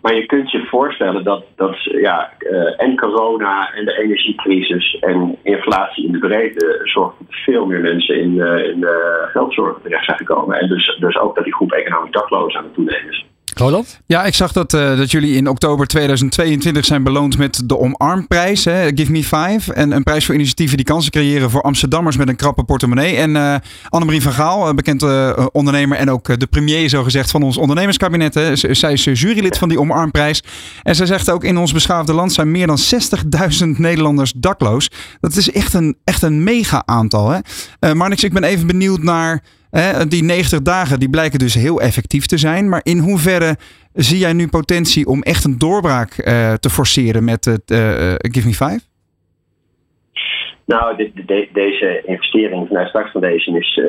[0.00, 2.32] Maar je kunt je voorstellen dat, dat ja,
[2.76, 8.20] en corona en de energiecrisis en inflatie in de breedte zorgt dat veel meer mensen
[8.20, 8.86] in, in
[9.32, 10.60] geldzorg terecht zijn gekomen.
[10.60, 13.26] En dus, dus ook dat die groep economisch daklozen aan het toenemen is.
[14.06, 18.64] Ja, ik zag dat, uh, dat jullie in oktober 2022 zijn beloond met de Omarmprijs,
[18.64, 19.72] hè, Give Me Five.
[19.72, 23.16] En een prijs voor initiatieven die kansen creëren voor Amsterdammers met een krappe portemonnee.
[23.16, 23.54] En uh,
[23.88, 28.34] Annemarie van Gaal, bekend uh, ondernemer en ook de premier zogezegd van ons ondernemerskabinet.
[28.34, 28.56] Hè.
[28.56, 30.42] Zij is jurylid van die Omarmprijs.
[30.82, 32.78] En zij zegt ook in ons beschaafde land zijn meer dan
[33.62, 34.90] 60.000 Nederlanders dakloos.
[35.20, 37.30] Dat is echt een, echt een mega aantal.
[37.30, 37.94] Hè.
[37.94, 39.42] Marnix, ik ben even benieuwd naar...
[40.08, 42.68] Die 90 dagen die blijken dus heel effectief te zijn.
[42.68, 43.56] Maar in hoeverre
[43.94, 47.78] zie jij nu potentie om echt een doorbraak uh, te forceren met het uh,
[48.16, 48.80] Give Me Five?
[50.66, 53.86] Nou, de, de, deze investering vanuit straks van deze is, uh,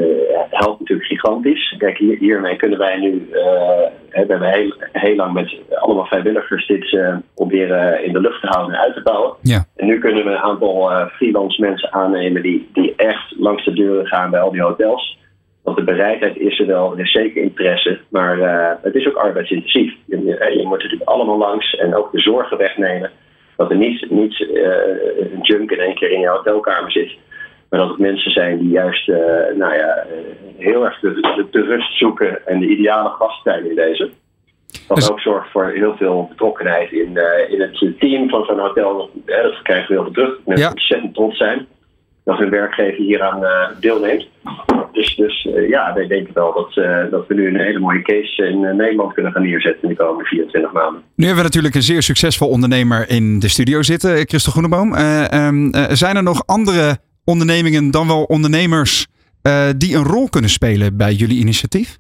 [0.50, 1.76] helpt natuurlijk gigantisch.
[1.78, 6.98] Kijk, hier, hiermee kunnen wij nu, we hebben heel, heel lang met allemaal vrijwilligers dit
[7.36, 9.34] proberen in de lucht te houden en uit te bouwen.
[9.42, 9.66] Ja.
[9.76, 14.08] En nu kunnen we een aantal freelance mensen aannemen die, die echt langs de deuren
[14.08, 15.20] gaan bij al die hotels.
[15.64, 19.16] Want de bereidheid is er wel, er is zeker interesse, maar uh, het is ook
[19.16, 19.94] arbeidsintensief.
[20.06, 20.18] Je,
[20.58, 23.12] je, moet natuurlijk allemaal langs en ook de zorgen wegnemen.
[23.58, 24.64] Dat er niet, niet uh,
[25.20, 27.18] een junk in één keer in je hotelkamer zit.
[27.70, 29.18] Maar dat het mensen zijn die juist uh,
[29.56, 30.06] nou ja,
[30.58, 34.10] heel erg de, de, de, rust zoeken en de ideale gasttijden in deze.
[34.88, 35.12] Wat dus...
[35.12, 37.18] ook zorgt voor heel veel betrokkenheid in,
[37.50, 39.10] in het team van zo'n hotel.
[39.26, 40.40] dat krijgen we heel veel terug.
[40.46, 40.72] Mensen ja.
[40.72, 41.68] ontzettend trots zijn
[42.24, 44.28] dat hun werkgever hieraan uh, deelneemt.
[44.92, 48.02] Dus, dus uh, ja, wij denken wel dat, uh, dat we nu een hele mooie
[48.02, 51.02] case in Nederland kunnen gaan neerzetten in de komende 24 maanden.
[51.16, 54.96] Nu hebben we natuurlijk een zeer succesvol ondernemer in de studio zitten, Christel Groeneboom.
[55.34, 59.08] Um, zijn er nog andere ondernemingen dan wel ondernemers
[59.78, 61.98] die een rol kunnen spelen bij jullie initiatief?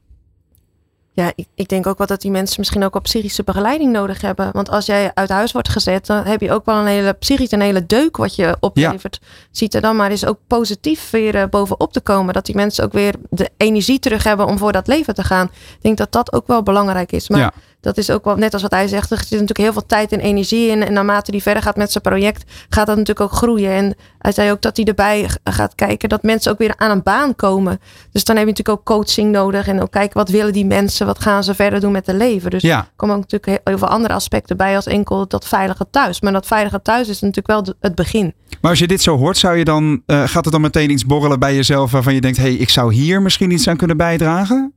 [1.13, 4.21] Ja, ik, ik, denk ook wel dat die mensen misschien ook wat psychische begeleiding nodig
[4.21, 4.49] hebben.
[4.51, 7.51] Want als jij uit huis wordt gezet, dan heb je ook wel een hele psychisch
[7.51, 9.19] een hele deuk wat je oplevert.
[9.21, 9.27] Ja.
[9.51, 12.33] Ziet er dan maar eens ook positief weer uh, bovenop te komen.
[12.33, 15.45] Dat die mensen ook weer de energie terug hebben om voor dat leven te gaan.
[15.45, 17.29] Ik denk dat dat ook wel belangrijk is.
[17.29, 17.53] Maar ja.
[17.81, 19.11] Dat is ook wel net als wat hij zegt.
[19.11, 20.83] Er zit natuurlijk heel veel tijd en energie in.
[20.83, 23.71] En naarmate hij verder gaat met zijn project, gaat dat natuurlijk ook groeien.
[23.71, 27.03] En hij zei ook dat hij erbij gaat kijken dat mensen ook weer aan een
[27.03, 27.79] baan komen.
[28.11, 29.67] Dus dan heb je natuurlijk ook coaching nodig.
[29.67, 32.51] En ook kijken wat willen die mensen, wat gaan ze verder doen met hun leven.
[32.51, 32.77] Dus ja.
[32.77, 36.21] er komen ook natuurlijk heel veel andere aspecten bij als enkel dat veilige thuis.
[36.21, 38.33] Maar dat veilige thuis is natuurlijk wel het begin.
[38.61, 41.05] Maar als je dit zo hoort, zou je dan, uh, gaat er dan meteen iets
[41.05, 43.97] borrelen bij jezelf waarvan je denkt, hé, hey, ik zou hier misschien iets aan kunnen
[43.97, 44.73] bijdragen?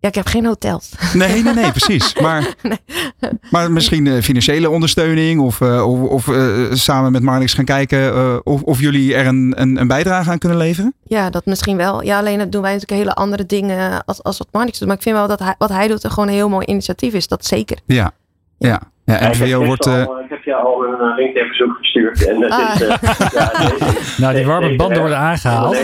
[0.00, 0.94] Ja, ik heb geen hotels.
[1.14, 2.14] Nee, nee, nee, precies.
[2.20, 2.78] Maar, nee.
[3.50, 8.40] maar misschien uh, financiële ondersteuning of, uh, of, of uh, samen met Marnix gaan kijken
[8.46, 10.94] of, of jullie er een, een, een, bijdrage aan kunnen leveren?
[11.02, 12.04] Ja, dat misschien wel.
[12.04, 14.88] Ja, alleen doen wij natuurlijk hele andere dingen als, als wat Marnix doet.
[14.88, 17.14] Maar ik vind wel dat hij, wat hij doet er gewoon een heel mooi initiatief
[17.14, 17.28] is.
[17.28, 17.78] Dat zeker.
[17.86, 18.10] Ja,
[18.58, 18.80] ja.
[19.04, 19.86] Ja, NVO wordt.
[19.86, 22.26] Al, ik heb je al een LinkedIn-verzoek gestuurd.
[22.26, 22.70] En dat ah.
[22.74, 22.96] is, ja,
[23.68, 25.76] deze, nou, die warme banden worden aangehaald.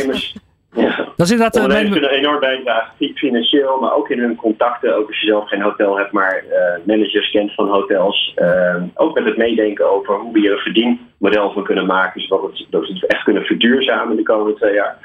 [0.77, 0.97] Ja.
[1.17, 4.97] Dat is inderdaad Ondernemers kunnen enorm bijdragen, financieel, maar ook in hun contacten.
[4.97, 8.35] Ook als je zelf geen hotel hebt, maar uh, managers kent van hotels.
[8.37, 12.43] Uh, ook met het meedenken over hoe we hier een verdienmodel van kunnen maken, zodat,
[12.43, 14.97] het, dat we het echt kunnen verduurzamen de komende twee jaar.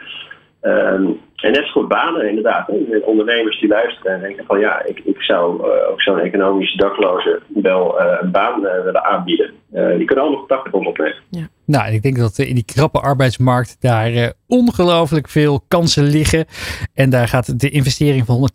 [0.62, 2.68] Ehm, en net goed banen, inderdaad.
[2.68, 2.98] Hè.
[2.98, 7.42] Ondernemers die luisteren en denken van ja, ik, ik zou uh, ook zo'n economische dakloze
[7.48, 9.52] wel uh, een baan uh, willen aanbieden.
[9.70, 11.16] die kunnen allemaal contact met ons opnemen.
[11.30, 11.48] Ja.
[11.66, 16.46] Nou, ik denk dat in die krappe arbeidsmarkt daar ongelooflijk veel kansen liggen.
[16.94, 18.50] En daar gaat de investering van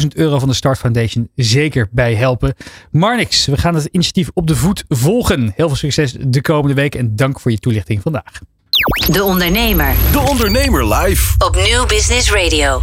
[0.00, 2.54] 182.000 euro van de Start Foundation zeker bij helpen.
[2.90, 5.52] Marnix, we gaan het initiatief op de voet volgen.
[5.56, 8.40] Heel veel succes de komende week en dank voor je toelichting vandaag.
[8.78, 9.94] De Ondernemer.
[10.12, 11.34] De Ondernemer live.
[11.38, 12.82] Op Nieuw Business Radio.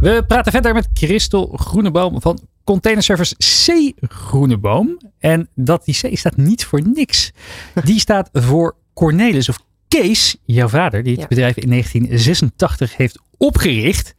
[0.00, 5.00] We praten verder met Christel Groeneboom van containerservice C Groeneboom.
[5.18, 7.32] En dat die C staat niet voor niks.
[7.84, 11.28] Die staat voor Cornelis of Kees, jouw vader, die het ja.
[11.28, 14.14] bedrijf in 1986 heeft opgericht.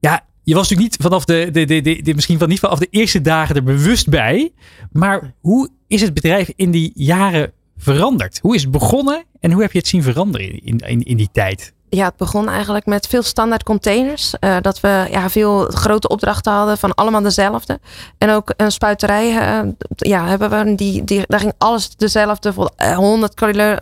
[0.00, 2.78] Ja, je was natuurlijk niet vanaf de, de, de, de, de misschien van niet vanaf
[2.78, 4.52] de eerste dagen er bewust bij.
[4.92, 7.52] Maar hoe is het bedrijf in die jaren
[7.84, 8.38] veranderd?
[8.42, 11.28] Hoe is het begonnen en hoe heb je het zien veranderen in, in, in die
[11.32, 11.74] tijd?
[11.94, 14.34] Ja, het begon eigenlijk met veel standaard containers.
[14.40, 17.80] Uh, dat we ja, veel grote opdrachten hadden van allemaal dezelfde.
[18.18, 20.74] En ook een spuiterij uh, ja, hebben we.
[20.74, 22.52] Die, die, daar ging alles dezelfde.
[22.94, 23.34] 100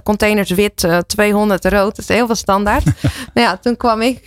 [0.03, 1.97] containers wit, uh, 200 rood.
[1.97, 2.85] Dat is heel veel standaard.
[3.35, 4.27] nou ja, toen kwam ik,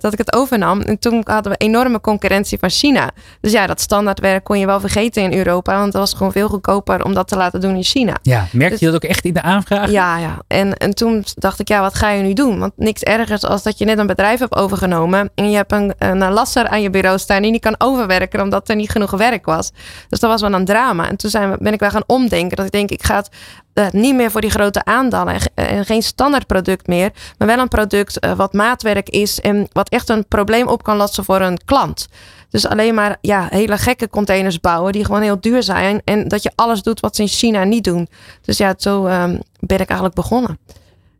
[0.00, 0.80] dat ik het overnam.
[0.80, 3.10] En toen hadden we enorme concurrentie van China.
[3.40, 5.72] Dus ja, dat standaardwerk kon je wel vergeten in Europa.
[5.72, 8.16] Want het was gewoon veel goedkoper om dat te laten doen in China.
[8.22, 9.90] Ja, merkte dus, je dat ook echt in de aanvraag?
[9.90, 10.38] Ja, ja.
[10.46, 12.58] En, en toen dacht ik, ja, wat ga je nu doen?
[12.58, 15.72] Want niks erg ergens als dat je net een bedrijf hebt overgenomen en je hebt
[15.72, 19.10] een, een lasser aan je bureau staan die niet kan overwerken omdat er niet genoeg
[19.10, 19.70] werk was.
[20.08, 21.08] Dus dat was wel een drama.
[21.08, 22.56] En toen zijn ben ik wel gaan omdenken.
[22.56, 23.28] Dat ik denk, ik ga het
[23.74, 27.68] uh, niet meer voor die grote aandalen en, geen standaard product meer, maar wel een
[27.68, 31.60] product uh, wat maatwerk is en wat echt een probleem op kan lossen voor een
[31.64, 32.08] klant.
[32.50, 36.42] Dus alleen maar ja, hele gekke containers bouwen die gewoon heel duur zijn en dat
[36.42, 38.08] je alles doet wat ze in China niet doen.
[38.42, 40.58] Dus ja, zo um, ben ik eigenlijk begonnen.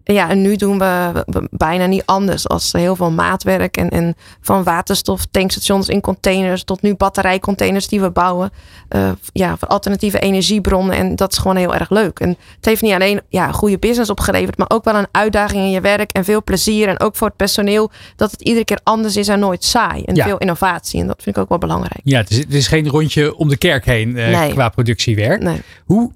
[0.05, 4.63] Ja, en nu doen we bijna niet anders als heel veel maatwerk en, en van
[4.63, 8.51] waterstof tankstations in containers tot nu batterijcontainers die we bouwen.
[8.97, 12.21] Uh, ja, voor alternatieve energiebronnen en dat is gewoon heel erg leuk.
[12.21, 15.71] En het heeft niet alleen ja, goede business opgeleverd, maar ook wel een uitdaging in
[15.71, 16.89] je werk en veel plezier.
[16.89, 20.03] En ook voor het personeel dat het iedere keer anders is en nooit saai.
[20.03, 22.01] En veel innovatie en dat vind ik ook wel belangrijk.
[22.05, 24.53] Ja, het is, het is geen rondje om de kerk heen uh, nee.
[24.53, 25.43] qua productiewerk.
[25.43, 25.61] Nee.
[25.85, 26.11] Hoe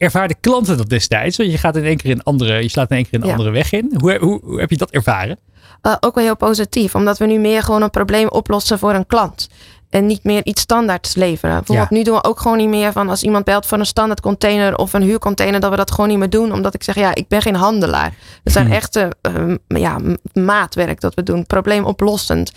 [0.00, 1.36] ervaarden klanten dat destijds?
[1.36, 3.50] Want je gaat in één keer een andere, je slaat in één keer een andere
[3.50, 3.94] weg in.
[3.98, 5.38] Hoe, hoe, hoe, heb je dat ervaren?
[5.82, 9.06] Uh, ook wel heel positief, omdat we nu meer gewoon een probleem oplossen voor een
[9.06, 9.48] klant.
[9.90, 11.56] En niet meer iets standaards leveren.
[11.56, 14.20] Bijvoorbeeld, nu doen we ook gewoon niet meer van als iemand belt voor een standaard
[14.20, 16.52] container of een huurcontainer, dat we dat gewoon niet meer doen.
[16.52, 18.14] Omdat ik zeg, ja, ik ben geen handelaar.
[18.44, 18.72] Het zijn hm.
[18.72, 19.98] echte uh, ja,
[20.32, 22.52] maatwerk dat we doen, probleemoplossend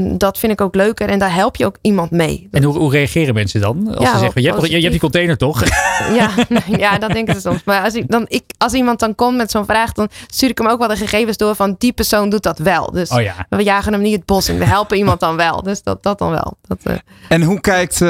[0.00, 2.48] dat vind ik ook leuker en daar help je ook iemand mee.
[2.50, 3.96] En hoe, hoe reageren mensen dan?
[3.96, 5.62] Als ze zeggen, je hebt, je, hebt die container toch?
[6.14, 6.30] Ja,
[6.84, 7.64] ja dat denken ze soms.
[7.64, 10.58] Maar als, ik, dan, ik, als iemand dan komt met zo'n vraag, dan stuur ik
[10.58, 12.90] hem ook wel de gegevens door van die persoon doet dat wel.
[12.90, 13.46] Dus oh ja.
[13.48, 14.58] we jagen hem niet het bos in.
[14.58, 15.62] We helpen iemand dan wel.
[15.62, 16.56] Dus dat, dat dan wel.
[16.66, 16.94] Dat, uh...
[17.28, 18.08] En hoe kijkt uh,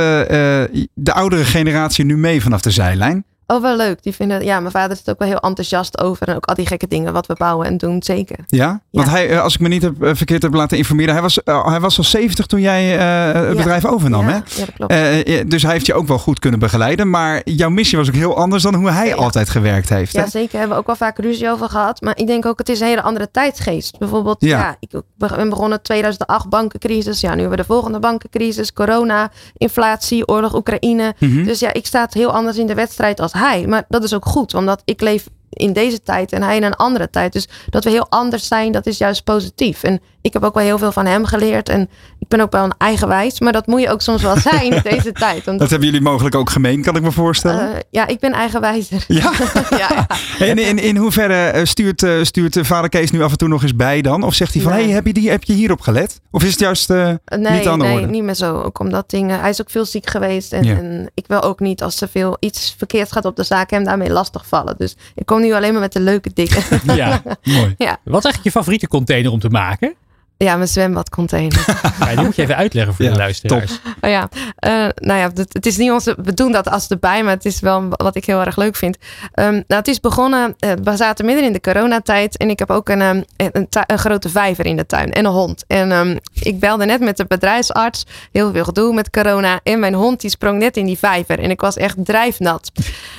[0.94, 3.24] de oudere generatie nu mee vanaf de zijlijn?
[3.50, 4.02] Oh, wel leuk.
[4.02, 6.28] Die vinden, ja, mijn vader is er ook wel heel enthousiast over.
[6.28, 8.36] En ook al die gekke dingen wat we bouwen en doen, zeker.
[8.46, 8.80] Ja?
[8.90, 11.40] Want hij, eh, als ik me niet heb, eh, verkeerd heb laten informeren, hij was,
[11.44, 14.28] uh, hij was al 70 toen jij uh, het bedrijf overnam, ja.
[14.28, 14.34] hè?
[14.34, 15.50] Ja, dat klopt.
[15.50, 17.10] dus hij heeft je ook wel goed kunnen begeleiden.
[17.10, 20.12] Maar jouw missie was ook heel anders dan hoe hij altijd gewerkt heeft.
[20.12, 20.58] Ja, zeker.
[20.58, 22.00] Hebben we ook wel vaak ruzie over gehad.
[22.00, 23.98] Maar ik denk ook, het is een hele andere tijdsgeest.
[23.98, 27.20] Bijvoorbeeld, ja, ik ben begonnen 2008 bankencrisis.
[27.20, 28.72] Ja, nu hebben we de volgende bankencrisis.
[28.72, 31.14] Corona, inflatie, oorlog Oekraïne.
[31.18, 31.44] Mhm.
[31.44, 33.32] Dus ja, ik sta heel anders in de wedstrijd als
[33.66, 36.74] Maar dat is ook goed, omdat ik leef in deze tijd en hij in een
[36.74, 37.32] andere tijd.
[37.32, 39.82] Dus dat we heel anders zijn, dat is juist positief.
[39.82, 41.68] En ik heb ook wel heel veel van hem geleerd.
[41.68, 44.72] En ik ben ook wel een eigenwijs, maar dat moet je ook soms wel zijn
[44.72, 45.44] in deze tijd.
[45.44, 47.70] Want, dat hebben jullie mogelijk ook gemeen, kan ik me voorstellen.
[47.70, 49.04] Uh, ja, ik ben eigenwijzer.
[49.08, 49.32] Ja?
[49.70, 50.06] ja, ja.
[50.46, 53.62] En in, in hoeverre eh, stuurt, uh, stuurt vader Kees nu af en toe nog
[53.62, 54.22] eens bij dan?
[54.22, 54.84] Of zegt hij van, nee.
[54.84, 56.20] hey, heb, je die, heb je hierop gelet?
[56.30, 58.06] Of is het juist uh, nee, niet aan de nee, orde?
[58.06, 58.62] niet meer zo.
[58.62, 60.52] Ook omdat dingen, hij is ook veel ziek geweest.
[60.52, 60.76] En, ja.
[60.76, 63.84] en, ik wil ook niet als er veel iets verkeerd gaat op de zaak hem
[63.84, 64.74] daarmee lastig vallen.
[64.78, 66.62] Dus ik kom nu alleen maar met de leuke dingen.
[66.94, 67.74] Ja, mooi.
[67.78, 67.98] Ja.
[68.04, 69.94] Wat is eigenlijk je favoriete container om te maken?
[70.38, 71.66] Ja, mijn zwembadcontainer.
[71.98, 73.80] Ja, die moet je even uitleggen voor ja, de luisteraars.
[74.00, 74.28] Oh ja,
[74.66, 77.44] uh, nou ja, het, het, is niet onze, we doen dat als erbij, maar het
[77.44, 78.96] is wel wat ik heel erg leuk vind.
[79.34, 82.70] Um, nou, het is begonnen, uh, we zaten midden in de coronatijd en ik heb
[82.70, 85.64] ook een, um, een, een, grote vijver in de tuin en een hond.
[85.66, 89.94] En um, ik belde net met de bedrijfsarts, heel veel gedoe met corona en mijn
[89.94, 92.72] hond die sprong net in die vijver en ik was echt drijfnat.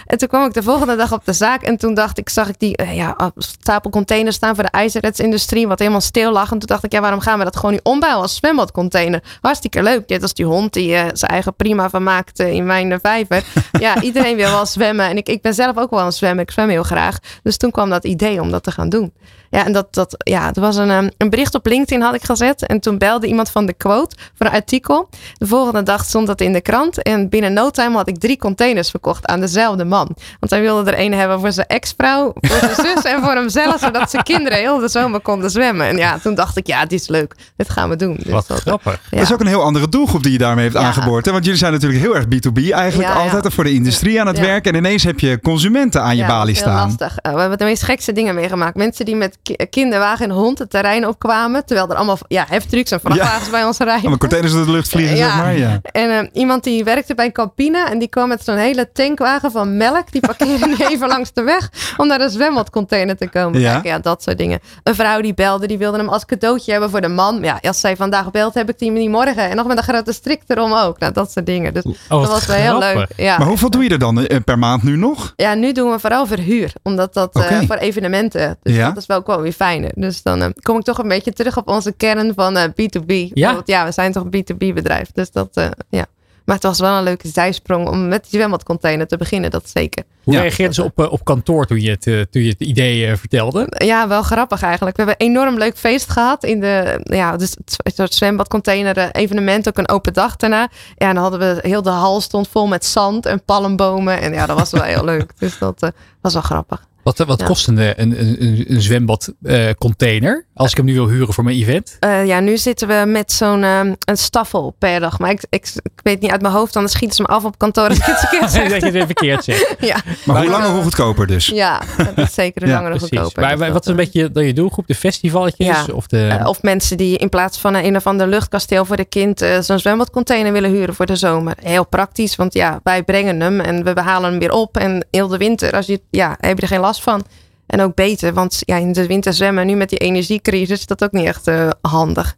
[0.05, 2.49] En toen kwam ik de volgende dag op de zaak en toen dacht ik, zag
[2.49, 6.51] ik die uh, ja, stapel containers staan voor de ijzerretsindustrie, wat helemaal stil lag.
[6.51, 9.24] En toen dacht ik, ja, waarom gaan we dat gewoon niet ombouwen als zwembadcontainer?
[9.41, 10.10] Hartstikke leuk.
[10.10, 12.98] Net als die hond die eh, zijn eigen prima van maakt eh, in mijn eh,
[13.02, 13.43] vijver.
[13.80, 15.06] ja, iedereen wil wel zwemmen.
[15.06, 16.43] En ik, ik ben zelf ook wel aan het zwemmen.
[16.43, 17.17] Ik zwem heel graag.
[17.43, 19.13] Dus toen kwam dat idee om dat te gaan doen.
[19.50, 22.24] Ja, en dat, dat, ja, er was een, ehm, een bericht op LinkedIn had ik
[22.24, 22.65] gezet.
[22.65, 25.10] En toen belde iemand van de quote voor een artikel.
[25.34, 27.02] De volgende dag stond dat in de krant.
[27.04, 30.15] En binnen no time had ik drie containers verkocht aan dezelfde man.
[30.39, 33.80] Want hij wilde er een hebben voor zijn ex-vrouw, voor zijn zus en voor hemzelf.
[33.80, 35.88] Zodat zijn kinderen heel de zomer konden zwemmen.
[35.88, 37.35] En ja, toen dacht ik, ja, dit is leuk.
[37.55, 38.15] Dit gaan we doen.
[38.23, 38.99] Dus Wat dat, grappig.
[39.09, 39.17] ja.
[39.17, 40.81] Dat is ook een heel andere doelgroep die je daarmee heeft Ja.
[40.83, 41.25] aangeboord.
[41.25, 41.31] Hè?
[41.31, 43.29] Want jullie zijn natuurlijk heel erg B2B eigenlijk Ja, ja.
[43.31, 43.53] altijd.
[43.53, 44.43] Voor de industrie aan het Ja.
[44.43, 44.65] werk.
[44.65, 46.85] En ineens heb je consumenten aan je Ja, balie staan.
[46.88, 47.17] lastig.
[47.17, 48.75] Eh, we hebben de meest gekste dingen meegemaakt.
[48.75, 51.65] Mensen die met ki- kinderwagen en hond het terrein opkwamen.
[51.65, 53.99] Terwijl er allemaal ja, heftrucks en vrachtwagens bij ons rijden.
[53.99, 55.25] Allemaal containers door de lucht vliegen, Ja.
[55.25, 55.57] zeg maar.
[55.57, 55.79] Ja.
[55.91, 59.77] En eh, iemand die werkte bij Campina en die kwam met zo'n hele tankwagen van
[59.77, 60.12] melk.
[60.12, 63.59] Die parkeerde die even langs de weg om naar de zwembadcontainer te komen.
[63.59, 63.71] Ja.
[63.71, 64.59] Kijken, ja, dat soort dingen.
[64.83, 67.39] Een vrouw die belde, die wilde hem als cadeautje hebben voor de man.
[67.41, 69.49] Ja, als zij vandaag belt, heb ik die niet morgen.
[69.49, 70.99] En nog met een grote strik erom ook.
[70.99, 71.73] Nou, dat soort dingen.
[71.73, 73.08] Dus dat was wel heel leuk.
[73.15, 73.38] Ja.
[73.38, 75.34] Maar hoeveel doe je er dan eh, per maand nu nog?
[75.36, 76.73] Ja, nu doen we vooral verhuur.
[76.84, 78.58] Omdat dat eh, voor evenementen.
[78.63, 78.88] Dus Ja.
[78.88, 79.91] dat is wel wel weer fijner.
[79.95, 83.13] Dus dan eh, kom ik toch een beetje terug op onze kern van eh, B2B.
[83.34, 83.54] Ja.
[83.54, 85.12] Want ja, we zijn toch een B2B bedrijf.
[85.13, 86.06] Dus dat, eh, ja.
[86.49, 89.51] Maar het was wel een leuke zijsprong om met die zwembadcontainer te beginnen.
[89.51, 90.03] Dat zeker.
[90.23, 90.39] Hoe Ja.
[90.39, 93.15] reageerden ze op, eh, op kantoor toen je het, eh, toen je het idee eh,
[93.15, 93.67] vertelde?
[93.69, 94.97] Ja, wel grappig eigenlijk.
[94.97, 99.67] We hebben een enorm leuk feest gehad in de, ja, dus het soort zwembadcontainer evenement,
[99.67, 100.69] ook een open dag daarna.
[100.95, 104.21] Ja, en dan hadden we, heel de hal stond vol met zand en palmbomen.
[104.21, 105.31] En ja, dat was wel heel leuk.
[105.39, 106.88] Dus dat was wel grappig.
[107.03, 107.45] Wat, eh, wat Ja.
[107.45, 111.57] kost een, eh, een, een, een zwembadcontainer als ik hem nu wil huren voor mijn
[111.57, 111.97] event?
[111.99, 115.19] Eh, ja, nu zitten we met zo'n een staffel per dag.
[115.19, 117.57] Maar ik, ik, ik weet niet uit mijn hoofd, anders schieten ze me af op
[117.57, 119.75] kantoor als ik het verkeerd dat je het weer verkeerd zegt.
[119.79, 121.47] ja, Maar hoe langer, hoe goedkoper dus.
[121.47, 123.09] ja, dat is zeker Ja, langere Precies.
[123.17, 123.41] goedkoper.
[123.41, 124.88] Maar, Dus maar dat, wat is een eh, beetje dan je doelgroep?
[124.88, 125.67] De festivalletjes?
[125.67, 125.85] Ja.
[125.93, 126.27] Of de...
[126.27, 129.59] eh, of mensen die in plaats van een of ander luchtkasteel voor de kind eh,
[129.59, 131.53] zo'n zwembadcontainer willen huren voor de zomer.
[131.62, 134.77] Heel praktisch, want ja, wij brengen hem en we halen hem weer op.
[134.77, 137.23] En heel de winter, als je, ja, heb je er geen last van.
[137.65, 141.04] En ook beter, want ja, in de winter zwemmen, nu met die energiecrisis, is dat
[141.04, 142.36] ook niet echt eh, handig.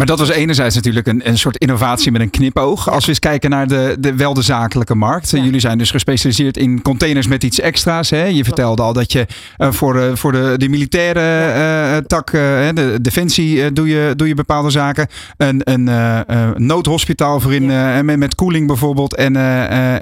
[0.00, 2.90] Maar dat was enerzijds natuurlijk een, een soort innovatie met een knipoog.
[2.90, 5.30] Als we eens kijken naar de, de, wel de zakelijke markt.
[5.30, 5.42] Ja.
[5.42, 8.10] Jullie zijn dus gespecialiseerd in containers met iets extra's.
[8.10, 8.24] Hè?
[8.24, 12.98] Je vertelde al dat je eh, voor, eh, voor de, de militaire eh, tak, de
[13.02, 15.06] defensie, doe, je, doe je bepaalde zaken.
[15.36, 17.66] Een, een noodhospitaal voor in,
[18.04, 19.14] met, met koeling bijvoorbeeld.
[19.14, 19.36] En,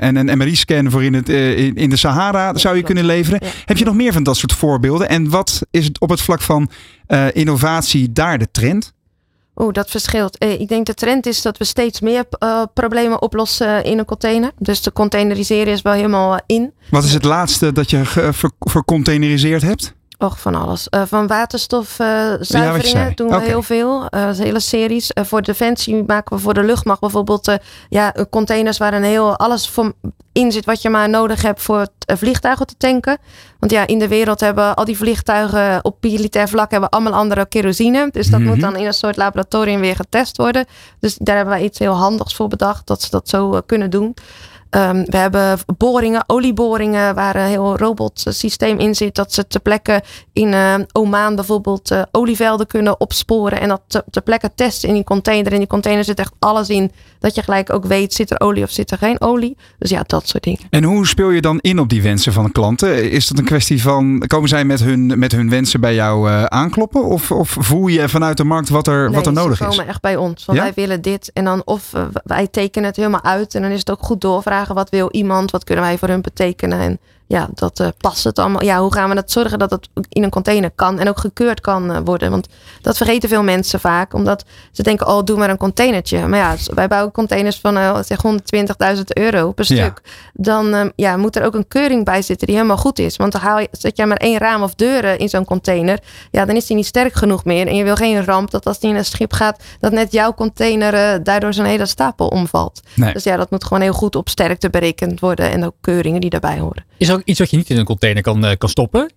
[0.00, 3.40] en een MRI-scan voor in, het, in, in de Sahara zou je kunnen leveren.
[3.64, 5.08] Heb je nog meer van dat soort voorbeelden?
[5.08, 6.70] En wat is het op het vlak van
[7.32, 8.96] innovatie daar de trend?
[9.60, 10.38] Oeh, dat verschilt.
[10.38, 14.04] Eh, ik denk de trend is dat we steeds meer eh, problemen oplossen in een
[14.04, 14.50] container.
[14.58, 16.72] Dus de containeriseren is wel helemaal eh, in.
[16.90, 19.96] Wat is het laatste dat je vercontaineriseerd hebt?
[20.18, 20.88] Och, van alles.
[20.88, 23.14] Eh, van waterstofzuiveringen zei.
[23.14, 24.06] doen we heel veel.
[24.06, 25.12] Eh, hele series.
[25.12, 27.56] Eh, voor Defensie maken we voor de luchtmacht bijvoorbeeld
[27.88, 29.92] ja, containers waar een heel alles voor
[30.32, 33.18] in zit wat je maar nodig hebt voor het, vliegtuigen te tanken.
[33.58, 37.46] Want ja, in de wereld hebben al die vliegtuigen op militair vlak hebben allemaal andere
[37.46, 38.08] kerosine.
[38.12, 38.48] Dus dat Mhm.
[38.48, 40.66] moet dan in een soort laboratorium weer getest worden.
[41.00, 44.14] Dus daar hebben wij iets heel handigs voor bedacht dat ze dat zo kunnen doen.
[44.70, 49.14] Ehm, we hebben boringen, olieboringen, waar een heel robotsysteem in zit.
[49.14, 50.02] Dat ze ter plekke
[50.32, 53.60] in eh, Oman bijvoorbeeld eh, olievelden kunnen opsporen.
[53.60, 55.52] En dat te- ter plekke testen in die container.
[55.52, 56.92] In die container zit echt alles in.
[57.18, 59.56] Dat je gelijk ook weet, zit er olie of zit er geen olie.
[59.78, 60.60] Dus ja, dat soort dingen.
[60.70, 63.10] En hoe speel je dan in op die wensen van de klanten?
[63.10, 66.44] Is dat een kwestie van, komen zij met hun, met hun wensen bij jou eh,
[66.44, 67.04] aankloppen?
[67.04, 69.70] Of, of voel je vanuit de markt wat er, wat er Nee, nodig ze is?
[69.70, 70.44] komen echt bij ons.
[70.44, 70.64] Want Ja?
[70.64, 71.30] wij willen dit.
[71.32, 73.54] En dan of eh, wij tekenen het helemaal uit.
[73.54, 74.56] En dan is het ook goed doorvragen.
[74.66, 75.50] Wat wil iemand?
[75.50, 76.80] Wat kunnen wij voor hun betekenen?
[76.80, 78.62] En ja, dat eh, past het allemaal.
[78.64, 80.98] Ja, hoe gaan we dat zorgen dat het in een container kan.
[80.98, 82.30] En ook gekeurd kan eh, worden.
[82.30, 82.46] Want
[82.82, 84.14] dat vergeten veel mensen vaak.
[84.14, 86.26] Omdat ze denken, oh, doe maar een containertje.
[86.26, 88.18] Maar ja, wij bouwen containers van eh, zeg
[88.96, 89.84] 120.000 euro per Ja.
[89.84, 90.00] stuk.
[90.32, 93.16] Dan ja, moet er ook een keuring bij zitten die helemaal goed is.
[93.16, 95.98] Want dan haal je, zet jij maar één raam of deuren in zo'n container.
[96.30, 97.66] Ja, dan is die niet sterk genoeg meer.
[97.66, 100.34] En je wil geen ramp dat als die in een schip gaat, dat net jouw
[100.34, 102.80] container daardoor zo'n hele stapel omvalt.
[102.94, 103.12] Nee.
[103.12, 105.50] Dus ja, dat moet gewoon heel goed op sterkte berekend worden.
[105.50, 106.84] En ook keuringen die daarbij horen.
[106.98, 109.10] Is er ook iets wat je niet in een container kan, eh, kan stoppen?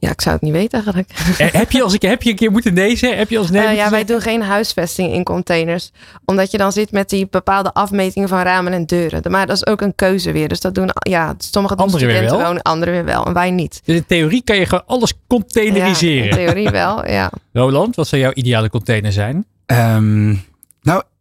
[0.00, 1.10] Ja, ik zou het niet weten eigenlijk.
[1.38, 3.16] Eh, heb, je als ik, heb je een keer moeten nezen?
[3.16, 4.06] Heb je als nee Eh, ja, wij zeggen?
[4.06, 5.92] doen geen huisvesting in containers.
[6.24, 9.30] Omdat je dan zit met die bepaalde afmetingen van ramen en deuren.
[9.30, 10.48] Maar dat is ook een keuze weer.
[10.48, 12.46] Dus dat doen ja, sommige doen Anderen weer studenten wel?
[12.46, 13.26] wonen, anderen weer wel.
[13.26, 13.80] En wij niet.
[13.84, 16.24] Dus in theorie kan je gewoon alles containeriseren.
[16.24, 17.30] Ja, in theorie wel, ja.
[17.52, 19.46] Roland, wat zou jouw ideale container zijn?
[19.66, 20.34] Ehm,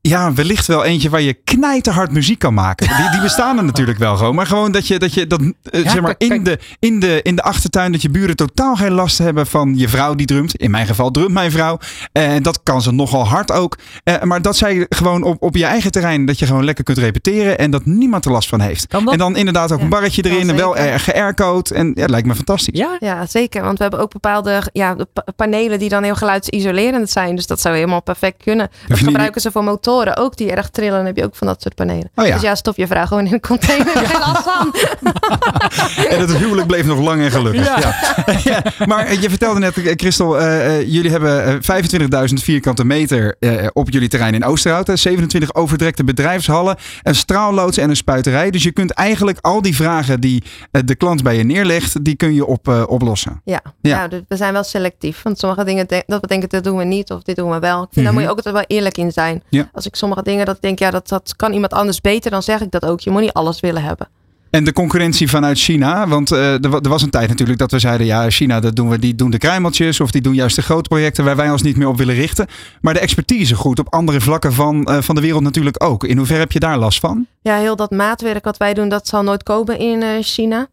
[0.02, 2.88] ja, wellicht wel eentje waar je knijterhard muziek kan maken.
[2.98, 4.36] Die, die bestaan er natuurlijk wel gewoon.
[4.36, 7.00] Maar gewoon dat je dat, je, dat eh, Ja, zeg maar, kijk, in, de, in,
[7.00, 10.26] de, in de achtertuin dat je buren totaal geen last hebben van je vrouw die
[10.26, 10.56] drumt.
[10.56, 11.80] In mijn geval drumt mijn vrouw.
[12.12, 13.78] En dat kan ze nogal hard ook.
[14.04, 16.98] Eh, maar dat zij gewoon op, op je eigen terrein, dat je gewoon lekker kunt
[16.98, 17.58] repeteren.
[17.58, 18.88] En dat niemand er last van heeft.
[18.88, 19.14] Kan dat?
[19.14, 20.50] En dan inderdaad ook Ja, een barretje erin.
[20.50, 21.74] En wel geaircode.
[21.74, 22.80] En ja, het lijkt me fantastisch.
[22.80, 22.98] Ja?
[23.00, 23.62] Ja, zeker.
[23.64, 24.96] Want we hebben ook bepaalde ja,
[25.36, 27.36] panelen die dan heel geluidsisolerend zijn.
[27.36, 28.70] Dus dat zou helemaal perfect kunnen.
[28.88, 30.96] Dat gebruiken ze voor motoren ook die erg trillen.
[30.98, 32.10] Dan heb je ook van dat soort panelen.
[32.16, 32.34] Oh ja.
[32.34, 33.88] Dus ja, stop je vrouw gewoon in een container.
[33.88, 34.74] Geen last van.
[36.10, 37.66] En het huwelijk bleef nog lang en gelukkig.
[37.80, 37.96] Ja.
[38.44, 38.64] Ja.
[38.86, 43.36] Maar eh, je vertelde net, eh, Christel, eh, eh, jullie hebben eh, 25.000 vierkante meter
[43.40, 44.88] eh, op jullie terrein in Oosterhout.
[44.88, 44.96] hè.
[44.96, 48.52] 27 overdekte bedrijfshallen, een straalloods en een spuiterij.
[48.52, 52.34] Dus je kunt eigenlijk al die vragen die de klant bij je neerlegt, die kun
[52.34, 53.42] je op, eh, oplossen.
[53.46, 53.98] Ja, Ja.
[53.98, 54.08] ja.
[54.08, 55.22] dus we zijn wel selectief.
[55.24, 57.12] Want sommige dingen de- dat we denken, dat doen we niet.
[57.12, 57.82] Of dit doen we wel.
[57.84, 59.44] Ik vind, Daar moet je ook altijd wel eerlijk in zijn.
[59.50, 59.70] Ja.
[59.78, 62.32] Als ik sommige dingen dat denk, ja, dat, dat kan iemand anders beter.
[62.32, 63.00] Dan zeg ik dat ook.
[63.00, 64.08] Je moet niet alles willen hebben.
[64.50, 67.80] En de concurrentie vanuit China, want eh, er, er was een tijd natuurlijk dat we
[67.80, 70.62] zeiden, ja, China, dat doen we, die doen de kruimeltjes of die doen juist de
[70.62, 72.48] grote projecten waar wij ons niet meer op willen richten.
[72.82, 76.04] Maar de expertise goed op andere vlakken van, eh, van de wereld natuurlijk ook.
[76.04, 77.26] In hoeverre heb je daar last van?
[77.42, 80.68] Ja, heel dat maatwerk wat wij doen, dat zal nooit komen in eh, China.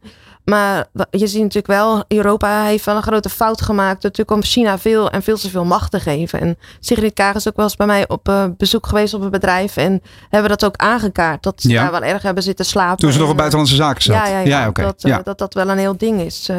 [0.45, 4.03] Maar je ziet natuurlijk wel, Europa heeft wel een grote fout gemaakt.
[4.03, 6.41] Natuurlijk om China veel en veel te veel macht te geven.
[6.41, 9.31] En Sigrid Kaag is ook wel eens bij mij op eh, bezoek geweest op een
[9.31, 9.77] bedrijf.
[9.77, 11.43] En hebben dat ook aangekaart.
[11.43, 11.83] Dat ze Ja.
[11.83, 12.99] daar wel erg hebben zitten slapen.
[12.99, 14.15] Toen ze nog op eh, buitenlandse zaken zat.
[14.15, 14.71] Ja, ja, ja.
[14.71, 16.51] Dat, eh, dat dat wel een heel ding is.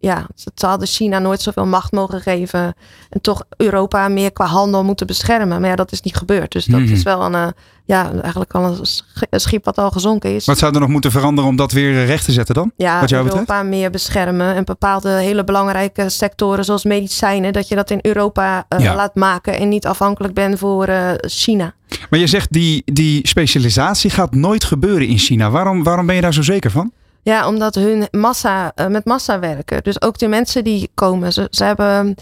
[0.00, 2.74] Ja, ze hadden China nooit zoveel macht mogen geven.
[3.10, 5.60] En toch Europa meer qua handel moeten beschermen.
[5.60, 6.52] Maar ja, dat is niet gebeurd.
[6.52, 6.92] Dus dat Mhm.
[6.92, 7.52] is wel een,
[7.90, 10.44] ja, eigenlijk al een sch- een schip wat al gezonken is.
[10.46, 12.72] Wat zou er nog moeten veranderen om dat weer recht te zetten dan?
[12.76, 13.24] ja, wat jou?
[13.26, 14.54] Europa meer beschermen.
[14.54, 17.52] En bepaalde hele belangrijke sectoren zoals medicijnen.
[17.52, 18.94] Dat je dat in Europa eh, Ja.
[18.94, 19.58] laat maken.
[19.58, 21.74] En niet afhankelijk bent voor eh, China.
[22.10, 25.50] Maar je zegt die, die specialisatie gaat nooit gebeuren in China.
[25.50, 26.92] Waarom, waarom ben je daar zo zeker van?
[27.22, 29.82] Ja, omdat hun massa, eh, met massa werken.
[29.82, 31.32] Dus ook de mensen die komen.
[31.32, 32.14] Ze, hebben,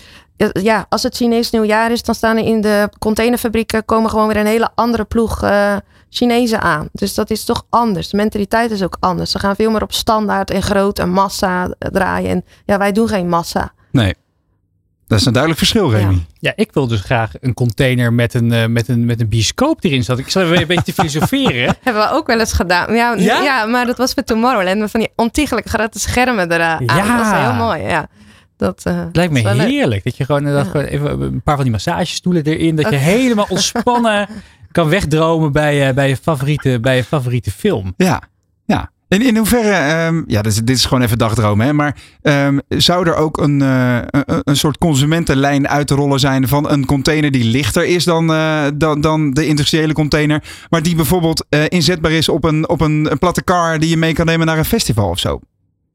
[0.52, 4.36] ja, als het Chinees nieuwjaar is, dan staan er in de containerfabrieken komen gewoon weer
[4.36, 5.76] een hele andere ploeg eh,
[6.10, 6.88] Chinezen aan.
[6.92, 8.08] Dus dat is toch anders.
[8.08, 9.30] De mentaliteit is ook anders.
[9.30, 12.30] Ze gaan veel meer op standaard en groot en massa eh, draaien.
[12.30, 13.72] En ja, wij doen geen massa.
[13.90, 14.14] Nee.
[15.08, 16.26] Dat is een duidelijk verschil, Remy.
[16.38, 19.84] Ja, ik wil dus graag een container met een, eh, met een, met een bioscoop
[19.84, 20.18] erin zat.
[20.18, 21.76] Ik zat even een beetje te filosoferen.
[21.82, 22.94] Hebben we ook wel eens gedaan.
[22.94, 23.42] Ja, Ja?
[23.42, 23.66] ja?
[23.66, 24.78] maar dat was voor Tomorrowland.
[24.78, 26.84] Met van die ontiegelijk grote schermen eraan.
[26.84, 26.96] Ja.
[26.96, 28.08] Dat was heel mooi, ja.
[28.56, 29.68] Dat eh, Het lijkt me leuk.
[29.68, 30.04] heerlijk.
[30.04, 30.70] Dat je gewoon, eh, dat Ja.
[30.70, 32.76] gewoon even een paar van die massagestoelen erin.
[32.76, 34.28] Dat je helemaal ontspannen
[34.72, 37.94] kan wegdromen bij, eh, bij, je favoriete, bij je favoriete film.
[37.96, 38.22] Ja,
[38.66, 38.90] ja.
[39.08, 42.58] En in hoeverre, ehm, ja, dit is, dit is gewoon even dagdromen, hè, maar ehm,
[42.68, 46.86] zou er ook een, eh, een, een soort consumentenlijn uit te rollen zijn van een
[46.86, 51.64] container die lichter is dan, eh, dan, dan de industriële container, maar die bijvoorbeeld eh,
[51.68, 54.58] inzetbaar is op een, op een, een platte car die je mee kan nemen naar
[54.58, 55.40] een festival of zo?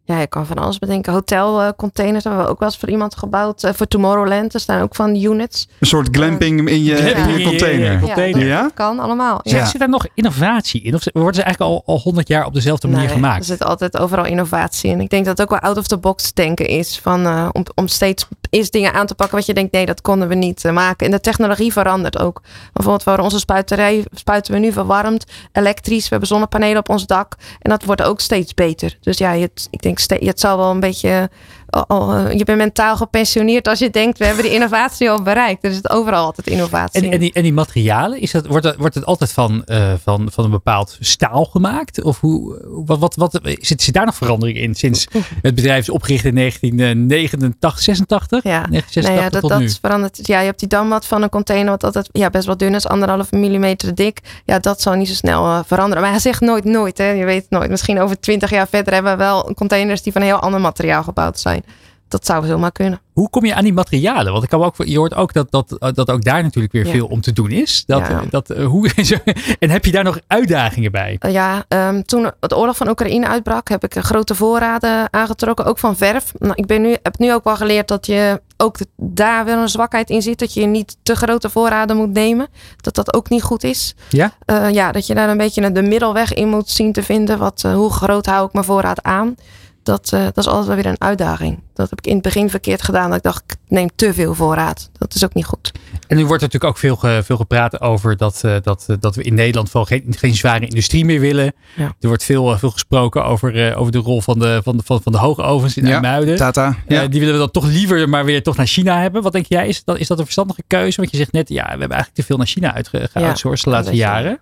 [0.06, 1.14] Ja, je kan van alles bedenken.
[1.14, 3.64] Hotelcontainers hebben we ook wel eens voor iemand gebouwd.
[3.64, 4.54] eh, voor Tomorrowland.
[4.54, 5.68] Er staan ook van units.
[5.80, 7.86] Een soort glamping in je, Glamping in je container.
[7.86, 8.40] Ja, Ja, container.
[8.40, 8.70] dat Ja?
[8.74, 9.40] kan allemaal.
[9.44, 9.66] Zit, Ja.
[9.66, 10.94] zit daar nog innovatie in?
[10.96, 13.46] Of worden ze eigenlijk al, al 100 jaar op dezelfde manier Nee, Er gemaakt?
[13.46, 15.00] zit altijd overal innovatie in.
[15.02, 17.00] Ik denk dat het ook wel out of the box denken is.
[17.00, 20.02] Van, eh, om, om steeds eerst dingen aan te pakken wat je denkt, nee, dat
[20.02, 21.06] konden we niet eh, maken.
[21.06, 22.42] En de technologie verandert ook.
[22.74, 26.04] Bijvoorbeeld voor onze spuiterij spuiten we nu verwarmd, elektrisch.
[26.04, 27.36] We hebben zonnepanelen op ons dak.
[27.60, 28.98] En dat wordt ook steeds beter.
[29.02, 31.30] Dus ja, je, ik denk, ste- het zal wel een beetje...
[31.74, 35.22] al- al, eh, je bent mentaal gepensioneerd als je denkt, we hebben die innovatie al
[35.22, 35.64] bereikt.
[35.64, 37.02] Er is overal altijd innovatie.
[37.02, 39.94] En, en, die, en die materialen, is dat, wordt, dat, wordt het altijd van, eh,
[40.04, 42.04] van, van een bepaald staal gemaakt?
[42.04, 45.08] Of hoe, wat, wat, wat, zit, zit daar nog verandering in sinds
[45.42, 48.44] het bedrijf is opgericht in 1989, 86?
[48.44, 49.70] Ja, 1986 nee, ja dat, tot dat nu.
[49.82, 50.28] verandert.
[50.28, 52.88] Ja, je hebt die dammat van een container wat altijd ja, best wel dun is,
[52.88, 54.20] anderhalf millimeter dik.
[54.46, 56.02] Ja, dat zal niet zo snel eh, veranderen.
[56.04, 57.10] Maar hij zegt nooit nooit, hè.
[57.10, 57.70] Je weet het nooit.
[57.70, 61.04] Misschien over twintig jaar verder hebben we wel containers die van een heel ander materiaal
[61.04, 61.63] gebouwd zijn.
[62.08, 63.00] Dat zou zomaar kunnen.
[63.14, 64.32] Hoe kom je aan die materialen?
[64.32, 66.92] Want ik kan ook, je hoort ook dat, dat, dat ook daar natuurlijk weer Ja.
[66.92, 67.84] veel om te doen is.
[67.86, 68.22] Dat, Ja.
[68.30, 68.90] dat, eh, hoe,
[69.60, 71.16] en heb je daar nog uitdagingen bij?
[71.20, 75.80] Eh, ja, ehm, toen het oorlog van Oekraïne uitbrak, heb ik grote voorraden aangetrokken, ook
[75.80, 76.34] van verf.
[76.38, 79.70] Nou, ik ben nu, heb nu ook wel geleerd dat je ook daar wel een
[79.70, 80.40] zwakheid in zit.
[80.40, 82.48] Dat je niet te grote voorraden moet nemen.
[82.82, 83.96] Dat dat ook niet goed is.
[84.10, 84.34] Ja?
[84.46, 87.38] Eh, ja, dat je daar een beetje de middelweg in moet zien te vinden.
[87.38, 89.36] Wat, hoe groot hou ik mijn voorraad aan?
[89.84, 91.60] Dat, eh, dat is altijd wel weer een uitdaging.
[91.74, 93.08] Dat heb ik in het begin verkeerd gedaan.
[93.08, 94.90] Dat ik dacht, ik neem te veel voorraad.
[94.98, 95.72] Dat is ook niet goed.
[96.08, 98.96] En nu wordt er natuurlijk ook veel, ge- veel gepraat over dat, eh, dat, eh,
[99.00, 101.54] dat we in Nederland vooral geen, geen zware industrie meer willen.
[101.76, 101.96] Ja.
[102.00, 105.02] Er wordt veel, veel gesproken over, eh, over de rol van de, van de, van,
[105.02, 106.38] van de hoogovens in Ja, IJmuiden.
[106.38, 106.76] Tata.
[106.88, 107.08] Ja.
[107.08, 109.22] Die willen we dan toch liever maar weer toch naar China hebben.
[109.22, 109.68] Wat denk jij?
[109.68, 110.98] Is dat, is dat een verstandige keuze?
[111.00, 113.70] Want je zegt net, ja, we hebben eigenlijk te veel naar China uitge- geoutsourced de
[113.70, 114.38] Ja, laatste is wel.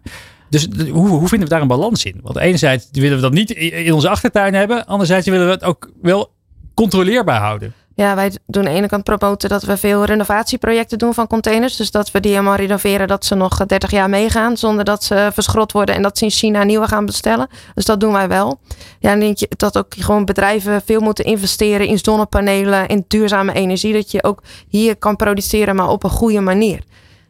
[0.51, 2.19] Dus hoe, hoe vinden we daar een balans in?
[2.23, 4.85] Want enerzijds willen we dat niet in onze achtertuin hebben.
[4.85, 6.31] Anderzijds willen we het ook wel
[6.73, 7.73] controleerbaar houden.
[7.95, 11.75] Ja, wij doen aan de ene kant promoten dat we veel renovatieprojecten doen van containers.
[11.75, 14.57] Dus dat we die helemaal renoveren dat ze nog 30 jaar meegaan.
[14.57, 17.47] Zonder dat ze verschrot worden en dat ze in China nieuwe gaan bestellen.
[17.75, 18.59] Dus dat doen wij wel.
[18.99, 23.53] Ja, en denk je dat ook gewoon bedrijven veel moeten investeren in zonnepanelen, in duurzame
[23.53, 23.93] energie.
[23.93, 26.83] Dat je ook hier kan produceren, maar op een goede manier.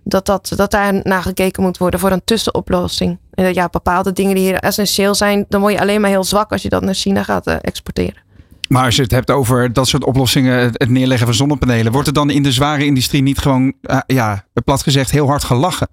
[0.04, 3.18] Dat, dat, dat daar naar gekeken moet worden voor een tussenoplossing.
[3.32, 6.24] En dat ja, bepaalde dingen die hier essentieel zijn, dan word je alleen maar heel
[6.24, 8.22] zwak als je dat naar China gaat eh, exporteren.
[8.68, 12.14] Maar als je het hebt over dat soort oplossingen, het neerleggen van zonnepanelen, wordt er
[12.14, 15.88] dan in de zware industrie niet gewoon, eh, ja, plat gezegd, heel hard gelachen?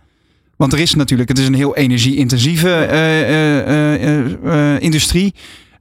[0.58, 4.82] Want er is natuurlijk, het is een heel energie-intensieve eh, eh,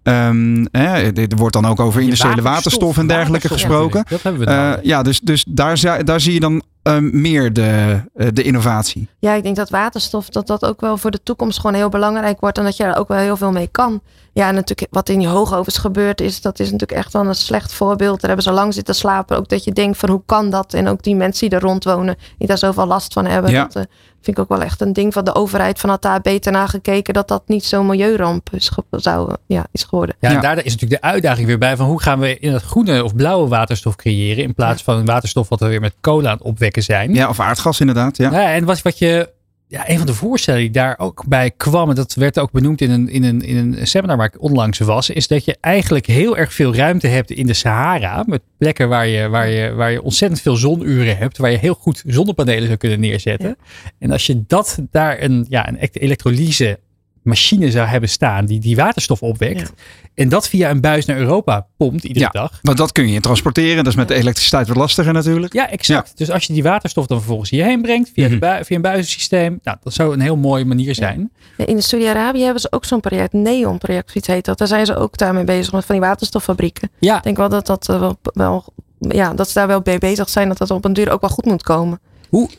[0.08, 0.70] eh, industrie.
[0.72, 3.98] Ehm, hè, er wordt dan ook over industriële waterstof en dergelijke waterstof gesproken.
[3.98, 4.10] natuurlijk.
[4.10, 4.80] Dat hebben we nodig.
[4.84, 9.08] ja, dus, dus daar, daar zie je dan eh, meer de, eh, de innovatie.
[9.20, 12.40] Ja, ik denk dat waterstof dat dat ook wel voor de toekomst gewoon heel belangrijk
[12.40, 14.02] wordt en dat je er ook wel heel veel mee kan.
[14.34, 17.36] Ja, en natuurlijk wat in die hoogovens gebeurd is, dat is natuurlijk echt wel een
[17.36, 18.22] slecht voorbeeld.
[18.22, 19.38] Daar hebben ze lang zitten slapen.
[19.38, 20.74] Ook dat je denkt van hoe kan dat?
[20.74, 23.52] En ook die mensen die er rond wonen, die daar zoveel last van hebben.
[23.52, 23.64] Ja.
[23.64, 23.84] Dat eh,
[24.22, 25.80] vind ik ook wel echt een ding van de overheid.
[25.80, 29.66] Van had daar beter naar gekeken dat dat niet zo'n milieuramp is, ge- zou, ja,
[29.72, 30.16] is geworden.
[30.20, 30.42] Ja, en Ja.
[30.42, 33.16] daar is natuurlijk de uitdaging weer bij van hoe gaan we in het groene of
[33.16, 36.84] blauwe waterstof creëren in plaats van waterstof wat we weer met cola aan het opwekken
[36.84, 37.14] zijn.
[37.14, 38.18] Ja, of aardgas inderdaad.
[38.18, 38.32] Ja.
[38.32, 39.30] Ja, en wat, wat je,
[39.70, 42.82] ja, een van de voorstellen die daar ook bij kwam, en dat werd ook benoemd
[42.82, 46.06] in een, in, een, in een seminar waar ik onlangs was, is dat je eigenlijk
[46.06, 48.24] heel erg veel ruimte hebt in de Sahara.
[48.28, 51.74] Met plekken waar je, waar je, waar je ontzettend veel zonuren hebt, waar je heel
[51.74, 53.58] goed zonnepanelen zou kunnen neerzetten.
[54.00, 56.80] En als je dat daar een, ja, een elektrolyse
[57.28, 59.60] machine zou hebben staan die die waterstof opwekt.
[59.60, 59.84] Ja.
[60.16, 62.42] En dat via een buis naar Europa pompt iedere Ja.
[62.42, 62.60] dag.
[62.62, 63.78] Want dat kun je transporteren.
[63.84, 65.54] Dat is met de elektriciteit wat lastiger natuurlijk.
[65.54, 66.18] Ja, exact.
[66.18, 68.40] Dus als je die waterstof dan vervolgens hierheen brengt via, de Mhm.
[68.40, 69.60] bui- via een buizensysteem.
[69.64, 71.32] Nou, dat zou een heel mooie manier zijn.
[71.58, 74.58] Ja, In Saudi-Arabië hebben ze ook zo'n project, Neon project, zoiets heet dat.
[74.58, 76.90] Daar zijn ze ook daarmee bezig met van die waterstoffabrieken.
[77.00, 78.66] Ja, Ik denk wel dat dat eh, wel, wel
[79.00, 80.48] ja, dat ze daar wel mee bezig zijn.
[80.48, 82.00] Dat dat op een duur ook wel goed moet komen.
[82.30, 82.50] hoe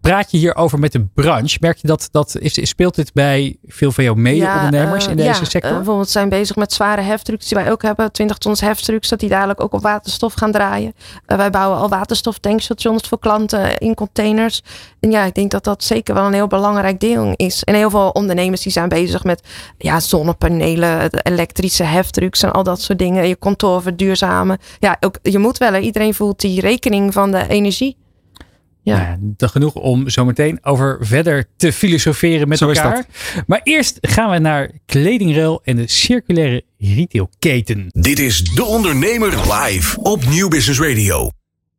[0.00, 1.56] praat je hierover met de branche?
[1.60, 5.26] Merk je dat, dat is, speelt dit bij veel van jouw mede-ondernemers Ja, in eh,
[5.26, 5.70] deze ja, sector?
[5.70, 8.12] eh, bijvoorbeeld zijn bezig met zware heftrucks die wij ook hebben.
[8.12, 10.94] 20 tons heftrucks, dat die dadelijk ook op waterstof gaan draaien.
[11.26, 14.62] Eh, wij bouwen al waterstoftankstations voor klanten in containers.
[15.00, 17.64] En ja, ik denk dat dat zeker wel een heel belangrijk deel is.
[17.64, 19.42] En heel veel ondernemers die zijn bezig met
[19.78, 23.28] ja, zonnepanelen, elektrische heftrucks en al dat soort dingen.
[23.28, 24.58] Je kantoor verduurzamen.
[24.78, 25.74] Ja, ook, je moet wel.
[25.74, 27.96] Iedereen voelt die rekening van de energie.
[28.94, 28.96] Ja.
[29.00, 29.16] Ja.
[29.20, 33.04] dan genoeg om zo meteen over verder te filosoferen met Zo is elkaar.
[33.46, 37.86] Maar eerst gaan we naar kledingruil en de circulaire retailketen.
[37.90, 41.30] Dit is De Ondernemer live op Nieuw Business Radio.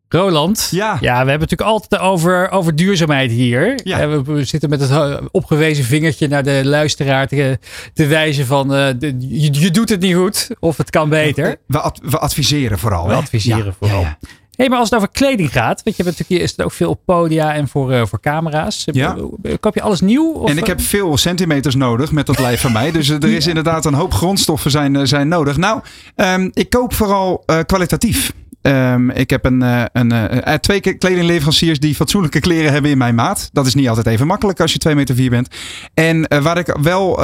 [0.10, 0.98] Roland, Ja.
[1.02, 3.80] ja, we hebben het natuurlijk altijd over, over duurzaamheid hier.
[3.84, 4.08] Ja.
[4.08, 7.60] We, we zitten met het eh, opgewezen vingertje naar de luisteraar te,
[7.94, 11.56] te wijzen van eh, de- je, je doet het niet goed of het kan beter.
[11.68, 13.06] We, ad- we adviseren vooral.
[13.06, 13.18] We hè?
[13.18, 14.02] adviseren Ja, vooral.
[14.02, 14.18] ja,
[14.58, 16.90] Hé, maar als het over kleding gaat, weet je, hebt natuurlijk, is het ook veel
[16.90, 18.84] op podia en voor, eh, voor camera's.
[18.86, 19.18] Ja.
[19.60, 20.32] Koop je alles nieuw?
[20.32, 22.92] Of, En ik heb veel centimeters nodig met dat lijf van mij.
[22.92, 25.58] Dus eh, er is inderdaad een hoop grondstoffen zijn, eh, zijn nodig.
[25.58, 25.82] Nou,
[26.16, 28.34] ehm, ik koop vooral eh, kwalitatief.
[28.68, 32.98] Ehm, ik heb een, eh, een, eh, eh, twee kledingleveranciers die fatsoenlijke kleren hebben in
[32.98, 33.50] mijn maat.
[33.54, 35.48] Dat is niet altijd even makkelijk als je 2 meter 4 bent.
[35.94, 37.16] En waar ik wel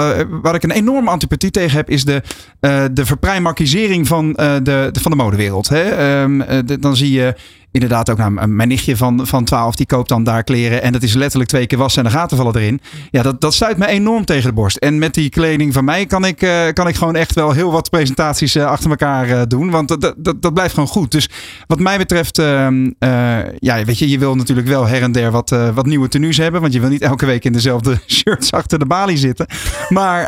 [0.41, 2.21] waar ik een enorme antipathie tegen heb, is de,
[2.59, 5.69] eh de verprijmarkisering van, de, de- van de modewereld.
[5.69, 5.81] Hè?
[5.83, 7.35] Ehm, eh, dan zie je
[7.73, 10.81] inderdaad ook nou, mijn nichtje van, van 12, die koopt dan daar kleren.
[10.81, 12.81] En dat is letterlijk twee keer wassen en de gaten vallen erin.
[13.11, 14.77] Ja, dat, dat stuit me enorm tegen de borst.
[14.77, 17.71] En met die kleding van mij kan ik, eh, kan ik gewoon echt wel heel
[17.71, 19.69] wat presentaties eh, achter elkaar eh, doen.
[19.69, 21.11] Want dat, dat, dat, blijft gewoon goed.
[21.11, 21.29] Dus
[21.67, 25.31] wat mij betreft, ehm, eh, ja, weet je, je wil natuurlijk wel her en der
[25.31, 26.61] wat, wat nieuwe tenues hebben.
[26.61, 29.45] Want je wil niet elke week in dezelfde shirts achter de balie zitten.
[29.89, 30.27] Maar,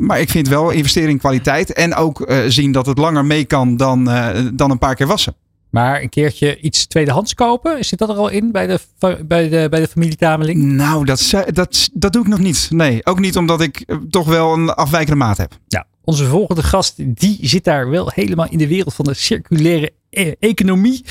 [0.00, 1.72] maar ik vind wel investering in kwaliteit.
[1.72, 4.10] En ook zien dat het langer mee kan dan,
[4.54, 5.34] dan een paar keer wassen.
[5.74, 8.78] Maar een keertje iets tweedehands kopen, zit dat er al in bij de,
[9.26, 10.62] bij de, bij de familie Tameling?
[10.62, 12.68] Nou, dat, dat, dat doe ik nog niet.
[12.70, 15.58] Nee, ook niet omdat ik eh, toch wel een afwijkende maat heb.
[15.68, 19.92] Nou, onze volgende gast, die zit daar wel helemaal in de wereld van de circulaire
[20.10, 21.04] e- economie.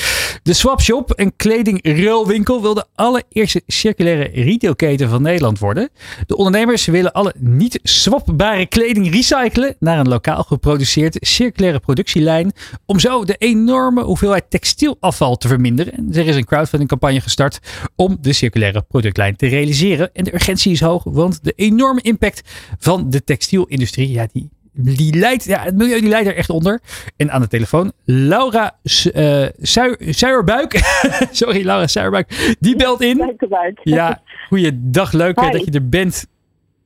[0.44, 5.90] De Swapshop, een kledingruilwinkel, wil de allereerste circulaire retailketen van Nederland worden.
[6.28, 12.52] De ondernemers willen alle niet swapbare kleding recyclen naar een lokaal geproduceerde circulaire productielijn.
[12.86, 15.94] Om zo de enorme hoeveelheid textielafval te verminderen.
[15.94, 17.60] En er is een crowdfundingcampagne gestart
[17.96, 20.14] om de circulaire productlijn te realiseren.
[20.14, 22.42] En de urgentie is hoog, want de enorme impact
[22.80, 26.80] van de textielindustrie, ja, die die leidt, ja, het milieu die leidt er echt onder.
[27.18, 30.74] En aan de telefoon, Laura uh, Suijerbuik.
[31.32, 32.56] Sorry, Laura Suijerbuik.
[32.60, 33.38] Die belt in.
[33.84, 35.12] Ja, goeiedag.
[35.12, 35.52] Leuk Hi.
[35.52, 36.28] dat je er bent.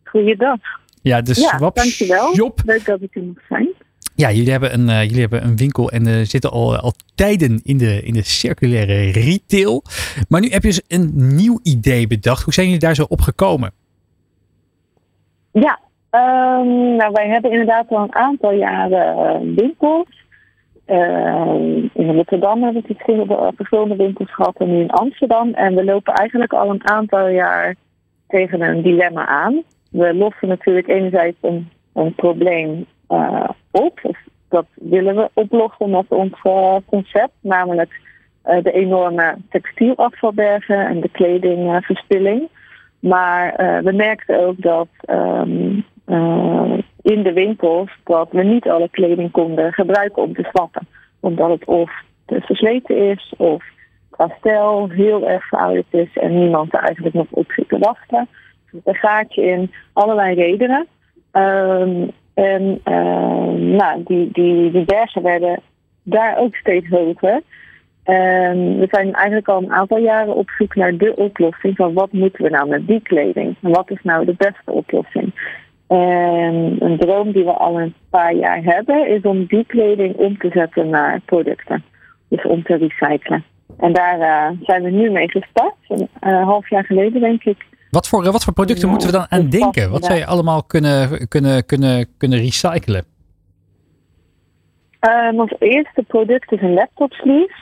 [0.04, 0.60] Goeiedag.
[1.02, 2.34] Ja, de Ja, Swap dankjewel.
[2.36, 2.62] Shop.
[2.66, 3.68] Leuk dat ik er mag zijn.
[4.16, 7.60] Ja, jullie hebben een, eh, jullie hebben een winkel en uh, zitten al, al tijden
[7.64, 9.84] in de, in de circulaire retail.
[10.30, 12.44] Maar nu heb je dus een nieuw idee bedacht.
[12.44, 13.72] Hoe zijn jullie daar zo op gekomen?
[15.52, 15.80] Ja,
[16.18, 20.26] um, wij hebben inderdaad al een aantal jaren uh, winkels.
[20.88, 25.53] Uh, in Rotterdam hebben we verschillende, verschillende winkels gehad en nu in Amsterdam.
[25.53, 27.76] En we lopen eigenlijk al een aantal jaar
[28.28, 29.63] tegen een dilemma aan.
[29.91, 33.99] We lossen natuurlijk enerzijds een, een probleem uh, op.
[34.03, 34.18] Of
[34.49, 36.41] dat willen we oplossen met ons
[36.86, 38.01] concept, namelijk
[38.61, 42.47] de enorme textielafvalbergen en de kledingverspilling.
[42.99, 43.53] Maar
[43.84, 45.86] we merkten ook dat um,
[47.01, 50.88] in de winkels dat we niet alle kleding konden gebruiken om te swappen.
[51.20, 51.91] Omdat het of
[52.26, 53.64] te versleten is of
[54.10, 58.18] qua stijl heel erg verouderd is en niemand er eigenlijk nog op zit te wachten.
[58.18, 58.28] Er
[58.72, 60.88] zit een gaatje in, allerlei redenen.
[61.32, 65.60] Um, en uh, nou, die, die, die bergen werden
[66.03, 67.41] daar ook steeds hoger.
[68.03, 72.12] En we zijn eigenlijk al een aantal jaren op zoek naar de oplossing van wat
[72.12, 73.55] moeten we nou met die kleding?
[73.62, 75.32] En wat is nou de beste oplossing?
[75.88, 80.38] En een droom die we al een paar jaar hebben is om die kleding om
[80.38, 81.84] te zetten naar producten.
[82.30, 83.44] Dus om te recyclen.
[83.78, 87.66] En daar uh, zijn we nu mee gestart, een uh, half jaar geleden denk ik.
[87.92, 89.92] Wat voor, wat voor producten ja, moeten we dan aan denken?
[89.92, 93.06] Wat zou je allemaal kunnen, kunnen, kunnen, kunnen recyclen?
[95.02, 97.56] Um, ons eerste product is een laptop sleeve.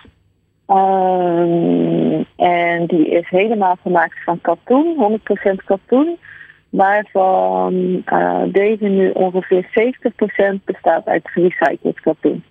[0.67, 5.19] Um, en die is helemaal gemaakt van katoen,
[5.51, 6.17] 100% katoen.
[6.70, 9.93] Waarvan uh, deze nu ongeveer
[10.59, 12.43] 70% bestaat uit gerecycled katoen.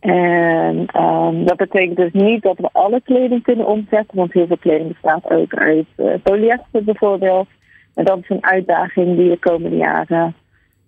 [0.00, 4.58] En um, dat betekent dus niet dat we alle kleding kunnen omzetten, want heel veel
[4.58, 7.48] kleding bestaat ook uit uh, polyester bijvoorbeeld.
[7.94, 10.34] En dat is een uitdaging die de komende jaren,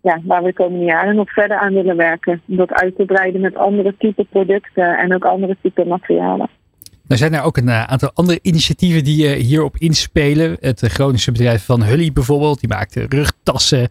[0.00, 2.42] ja, waar we de komende jaren nog verder aan willen werken.
[2.48, 6.48] Om dat uit te breiden met andere type producten en ook andere type materialen.
[7.10, 10.56] Er zijn er ook een aantal andere initiatieven die uh, hierop inspelen.
[10.60, 12.60] Het Groningse bedrijf van Hully bijvoorbeeld.
[12.60, 13.88] Die maakt rugtassen,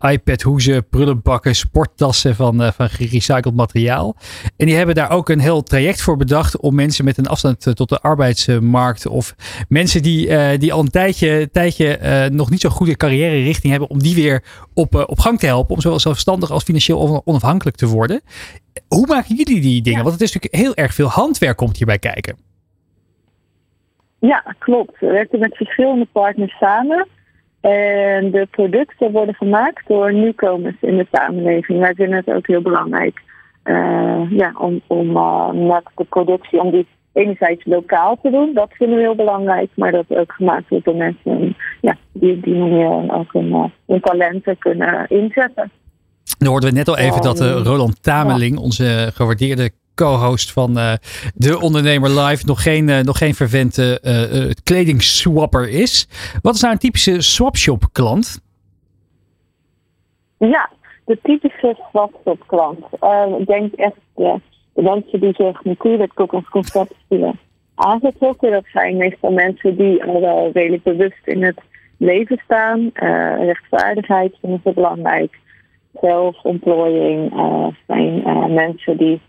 [0.00, 4.16] iPad-hoezen, prullenbakken, sporttassen van, van gerecycled materiaal.
[4.56, 7.76] En die hebben daar ook een heel traject voor bedacht om mensen met een afstand
[7.76, 9.34] tot de arbeidsmarkt of
[9.68, 14.02] mensen die, die al een tijdje, tijdje nog niet zo'n goede carrière richting hebben, om
[14.02, 14.44] die weer
[14.74, 15.74] op, op gang te helpen.
[15.74, 18.20] Om zowel zelfstandig als financieel onafhankelijk te worden.
[18.88, 19.98] Hoe maken jullie die dingen?
[19.98, 20.04] Ja.
[20.04, 22.48] Want het is natuurlijk heel erg veel handwerk komt hierbij kijken.
[24.20, 25.00] Ja, klopt.
[25.00, 27.06] We werken met verschillende partners samen.
[27.60, 31.78] En de producten worden gemaakt door nieuwkomers in de samenleving.
[31.78, 33.20] Wij vinden het ook heel belangrijk
[33.64, 38.54] uh, ja, om, om uh, met de productie, om die enerzijds lokaal te doen.
[38.54, 39.70] Dat vinden we heel belangrijk.
[39.74, 44.00] Maar dat ook gemaakt wordt door mensen ja, die op die manier ook hun, hun
[44.00, 45.70] talenten kunnen inzetten.
[46.38, 49.70] Dan hoorden we net al even dat Roland Tameling, onze gewaardeerde
[50.04, 50.92] co-host van uh,
[51.34, 56.08] De Ondernemer Live nog geen, uh, nog geen vervente uh, kledingswapper is.
[56.42, 58.40] Wat is nou een typische swapshop klant?
[60.38, 60.70] Ja,
[61.04, 62.84] de typische swapshop klant.
[63.38, 64.40] ik denk echt de
[64.74, 67.38] mensen die zich natuurlijk ook ons concept willen
[67.74, 68.50] aangetrokken.
[68.50, 71.60] Dat zijn meestal mensen die al wel redelijk bewust in het
[71.96, 72.90] leven staan.
[73.38, 75.38] rechtvaardigheid vinden ze belangrijk.
[76.00, 77.32] Zelfontplooiing
[77.86, 78.22] zijn
[78.54, 79.20] mensen die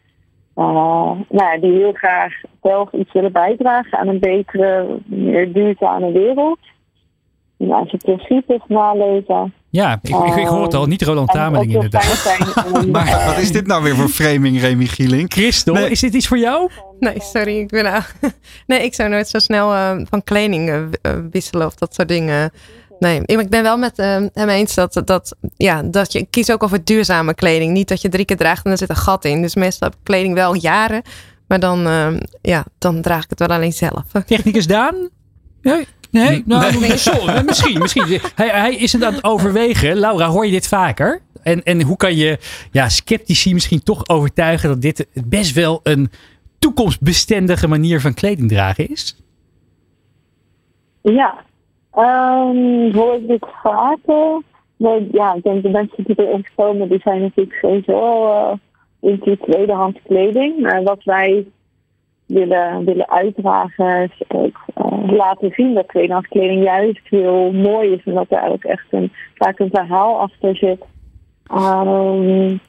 [0.56, 6.60] uh, nou, die heel graag zelf iets willen bijdragen aan een betere, meer duurzame wereld.
[7.58, 9.54] Nou, zijn principes nalezen.
[9.70, 10.86] Ja, ik, ik, ik hoor het al.
[10.86, 12.04] Niet Roland Tameling inderdaad.
[12.04, 15.34] Zijn, maar uh, wat is dit nou weer voor framing, Remy Gieling?
[15.34, 15.90] Christel, nee.
[15.90, 16.70] is dit iets voor jou?
[17.00, 17.58] Nee, sorry.
[17.58, 18.04] Ik ben,
[18.68, 20.84] nee, ik zou nooit zo snel uh, van kleding uh,
[21.32, 22.52] wisselen of dat soort dingen.
[23.02, 26.64] Nee, ik ben wel met uh, hem eens dat, dat, ja, dat je kiest ook
[26.64, 27.74] over duurzame kleding.
[27.74, 29.42] Niet dat je drie keer draagt en er zit een gat in.
[29.42, 31.02] Dus meestal heb ik kleding wel jaren.
[31.48, 32.08] Maar dan, uh,
[32.42, 34.04] ja, dan draag ik het wel alleen zelf.
[34.26, 35.10] Technicus Daan?
[35.62, 35.88] Nee?
[36.12, 36.44] Nee?
[36.46, 36.98] Nou, nee.
[36.98, 37.80] Sorry, misschien.
[37.80, 38.20] misschien.
[38.36, 39.96] Hij, hij is het aan het overwegen.
[39.96, 41.22] Laura, hoor je dit vaker?
[41.44, 42.40] En, en hoe kan je
[42.72, 46.12] ja, sceptici misschien toch overtuigen dat dit best wel een
[46.60, 49.16] toekomstbestendige manier van kleding dragen is?
[51.02, 51.46] Ja,
[51.96, 54.42] um, hoor ik dit vaker?
[55.12, 58.52] Ja, ik denk de mensen die erin komen, die zijn natuurlijk sowieso uh,
[59.00, 60.60] into tweedehands kleding.
[60.60, 61.46] Maar wat wij
[62.26, 68.04] willen, willen uitdragen is ook uh, laten zien dat tweedehands kleding juist heel mooi is.
[68.06, 70.84] En dat er ook echt een, vaak een verhaal achter zit.
[71.54, 72.60] Um,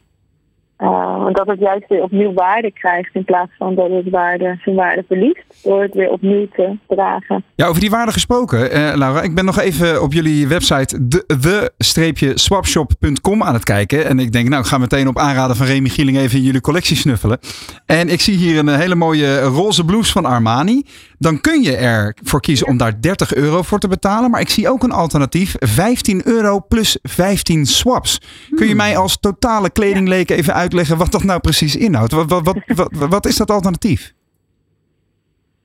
[0.83, 4.77] uh, dat het juist weer opnieuw waarde krijgt in plaats van dat het waarde, zijn
[4.77, 5.45] waarde verliest.
[5.63, 7.45] Door het weer opnieuw te dragen.
[7.55, 9.23] Ja, over die waarde gesproken, uh, Laura.
[9.23, 14.07] Ik ben nog even op jullie website de-swapshop.com aan het kijken.
[14.07, 16.61] En ik denk, nou, ik ga meteen op aanraden van Remy Gieling even in jullie
[16.61, 17.39] collectie snuffelen.
[17.87, 20.83] En ik zie hier een hele mooie roze blouse van Armani.
[21.19, 24.31] Dan kun je ervoor kiezen om daar 30 euro voor te betalen.
[24.31, 25.55] Maar ik zie ook een alternatief.
[25.59, 28.21] 15 euro plus 15 swaps.
[28.55, 32.13] Kun je mij als totale kledingleek even uitleggen wat dat nou precies inhoudt?
[32.13, 32.31] Wat,
[32.75, 34.13] wat, wat, is dat alternatief?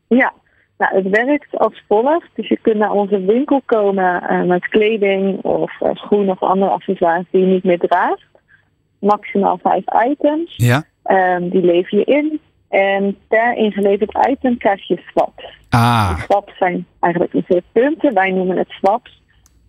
[0.08, 0.34] Ja,
[0.78, 2.30] nou, het werkt als volgt.
[2.36, 6.72] Dus je kunt naar onze winkel komen uh, met kleding of uh, schoenen of andere
[6.72, 8.26] accessoires die je niet meer draagt.
[9.00, 10.54] Maximaal vijf items.
[10.56, 10.84] Ja.
[11.06, 12.40] Um, die lever je in.
[12.70, 15.46] En per ingeleverd item krijg je swaps.
[15.70, 16.20] Ah.
[16.20, 18.14] Swaps zijn eigenlijk een soort punten.
[18.14, 19.17] Wij noemen het swaps.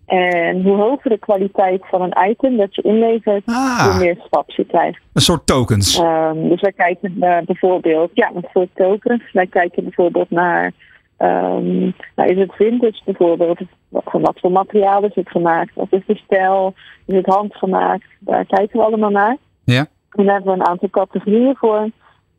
[0.09, 3.83] En hoe hoger de kwaliteit van een item dat je inlevert, Ah.
[3.83, 5.01] hoe meer swaps je krijgt.
[5.13, 5.99] Een soort tokens.
[5.99, 9.31] Um, dus wij kijken naar bijvoorbeeld, ja, een soort tokens.
[9.31, 10.71] Wij kijken bijvoorbeeld naar,
[11.19, 13.59] um, nou is het vintage bijvoorbeeld?
[13.91, 15.75] Van wat voor materiaal is het gemaakt?
[15.75, 16.73] Wat is de stijl?
[17.05, 18.05] Is het handgemaakt?
[18.19, 19.37] Daar kijken we allemaal naar.
[19.63, 19.85] Ja.
[20.11, 21.89] En daar hebben we een aantal categorieën voor.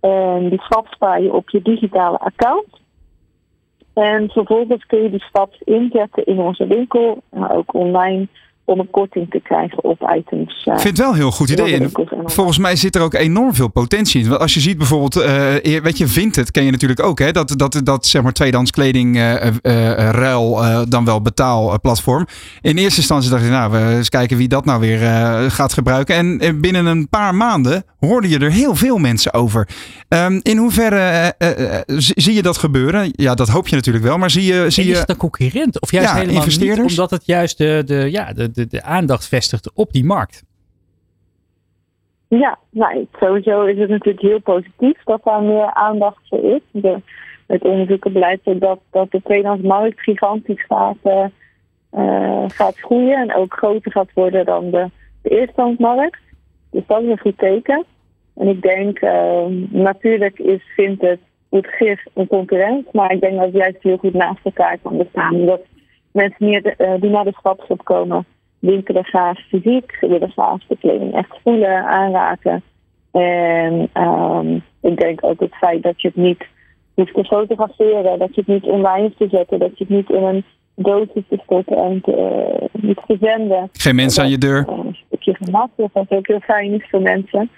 [0.00, 2.79] En die swaps spaar je op je digitale account.
[3.92, 8.28] En vervolgens kun je die swaps inzetten in onze winkel, maar ook online,
[8.70, 10.64] om een korting te krijgen op items.
[10.64, 11.74] Ik vind het wel een heel goed idee.
[11.74, 11.90] En
[12.24, 14.28] volgens mij zit er ook enorm veel potentie in.
[14.28, 17.32] Want als je ziet bijvoorbeeld, uh, weet je, Vinted ken je natuurlijk ook, hè?
[17.32, 22.26] Dat, dat, dat zeg maar tweedehands kleding uh, uh, ruil dan wel betaalplatform.
[22.60, 24.98] In eerste instantie dacht ik, nou, we eens kijken wie dat nou weer
[25.50, 26.40] gaat gebruiken.
[26.40, 29.68] En binnen een paar maanden hoorde je er heel veel mensen over.
[30.08, 31.34] Um, in hoeverre
[31.96, 33.10] zie je dat gebeuren?
[33.12, 34.70] Ja, dat hoop je natuurlijk wel, maar zie je...
[34.70, 34.96] Zie is je...
[34.96, 35.80] het een concurrent?
[35.80, 36.80] Of juist ja, helemaal investeerders?
[36.80, 40.44] niet, omdat het juist de, de, ja, de, de, de aandacht vestigt op die markt?
[42.28, 46.60] Ja, nou, sowieso is het natuurlijk heel positief dat daar meer aandacht voor is.
[46.70, 47.02] De,
[47.46, 51.24] het onderzoeken blijkt dat, dat de tweedehandsmarkt gigantisch gaat, uh,
[51.92, 54.90] uh, gaat groeien en ook groter gaat worden dan de,
[55.22, 56.18] de eerstehandsmarkt.
[56.70, 57.84] Dus dat is een goed teken.
[58.36, 63.44] En ik denk, uh, natuurlijk is Vinted het gif een concurrent, maar ik denk dat
[63.44, 65.46] het juist heel goed naast elkaar kan bestaan.
[65.46, 65.60] Dat
[66.12, 68.26] mensen meer de, die naar de stapshop komen,
[68.60, 72.62] winkelen graag fysiek, willen graag de kleding echt voelen, aanraken.
[73.10, 76.44] En um, ik denk ook het feit dat je het niet
[76.94, 80.10] hoeft te fotograferen, dat je het niet online hoeft te zetten, dat je het niet
[80.10, 80.44] in een
[80.74, 82.12] doosje te stoppen en te,
[82.72, 83.68] uh, niet te zenden.
[83.72, 84.68] Geen mensen aan je deur.
[84.68, 87.50] Een stukje gemakkelijk, wat ook heel fijn is voor mensen.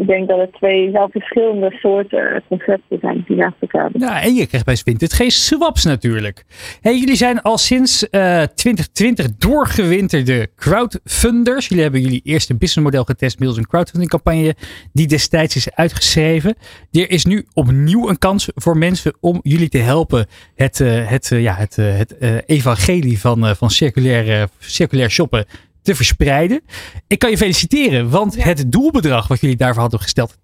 [0.00, 3.90] Ik denk dat het twee wel verschillende soorten concepten zijn die naast elkaar.
[3.92, 6.44] Ja, en je krijgt bij Vinted geen swaps natuurlijk.
[6.82, 11.68] Jullie zijn al sinds uh, 2020 doorgewinterde crowdfunders.
[11.68, 14.54] Jullie hebben jullie eerste businessmodel getest middels een crowdfunding campagne
[14.92, 16.54] die destijds is uitgeschreven.
[16.90, 21.30] Er is nu opnieuw een kans voor mensen om jullie te helpen het, uh, het,
[21.30, 25.46] uh, ja, het, het evangelie van, van circulair, circulair shoppen
[25.90, 26.60] te verspreiden.
[27.06, 28.42] Ik kan je feliciteren, want ja.
[28.42, 30.42] het doelbedrag wat jullie daarvoor hadden gesteld, 30.000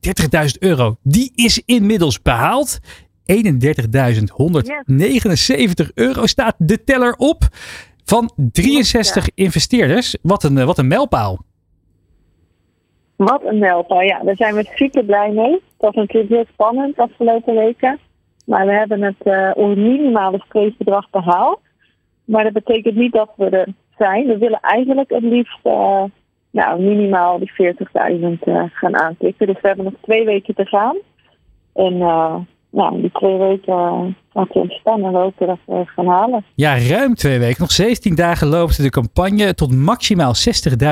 [0.59, 2.79] euro, die is inmiddels behaald.
[3.33, 3.37] 31.179
[5.95, 7.43] euro staat de teller op
[8.05, 9.31] van 63 ja.
[9.35, 10.17] investeerders.
[10.23, 11.39] Wat een, wat een mijlpaal.
[13.17, 14.23] Wat een mijlpaal, ja.
[14.25, 15.53] Daar zijn we super blij mee.
[15.53, 17.99] Het was natuurlijk heel spannend de afgelopen weken.
[18.47, 21.61] Maar we hebben het uh, minimale streefbedrag behaald.
[22.25, 23.69] Maar dat betekent niet dat we er
[23.99, 24.27] zijn.
[24.27, 26.03] We willen eigenlijk het liefst uh,
[26.51, 29.47] nou, minimaal die 40.000 uh, gaan aanklikken.
[29.47, 30.97] Dus we hebben nog twee weken te gaan.
[31.75, 32.35] En uh,
[32.71, 36.45] nou, die twee weken laten we staan en hopen dat we gaan halen.
[36.55, 37.61] Ja, ruim twee weken.
[37.61, 39.55] Nog 17 dagen loopt de campagne.
[39.55, 40.33] Tot maximaal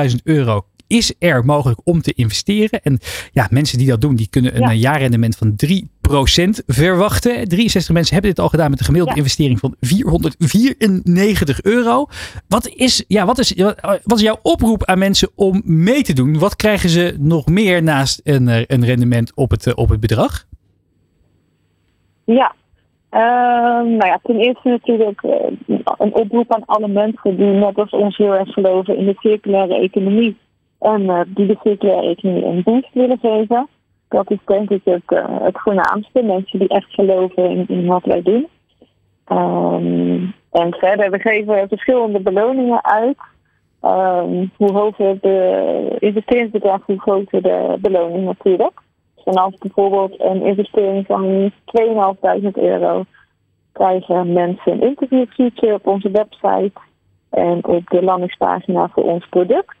[0.09, 2.81] 60.000 euro is er mogelijk om te investeren.
[2.81, 2.99] En
[3.31, 4.73] ja, mensen die dat doen, die kunnen een ja.
[4.73, 5.69] jaarrendement van 3%
[6.67, 7.47] verwachten.
[7.47, 9.21] 63 mensen hebben dit al gedaan met een gemiddelde ja.
[9.21, 12.05] investering van 494 euro.
[12.47, 13.53] Wat is, ja, wat, is,
[14.03, 16.39] wat is jouw oproep aan mensen om mee te doen?
[16.39, 20.45] Wat krijgen ze nog meer naast een, een rendement op het, op het bedrag?
[22.25, 22.55] Ja,
[23.15, 23.21] Uh,
[23.81, 25.31] nou ja, ten eerste natuurlijk uh,
[25.97, 29.75] een oproep aan alle mensen die net als ons heel erg geloven in de circulaire
[29.75, 30.37] economie.
[30.79, 33.67] En uh, die de economie een boost willen geven.
[34.09, 36.23] Dat is denk ik het, uh, het voornaamste.
[36.23, 38.47] Mensen die echt geloven in, in wat wij doen.
[39.31, 43.17] Um, en verder, we geven verschillende beloningen uit.
[43.81, 48.81] Um, hoe hoger de investeringsbedrag, hoe groter de beloning natuurlijk.
[49.25, 51.51] En als bijvoorbeeld een investering van
[52.41, 53.03] 2.500 euro
[53.71, 56.79] krijgen mensen een interviewfeature op onze website
[57.29, 59.75] en op de landingspagina voor ons product.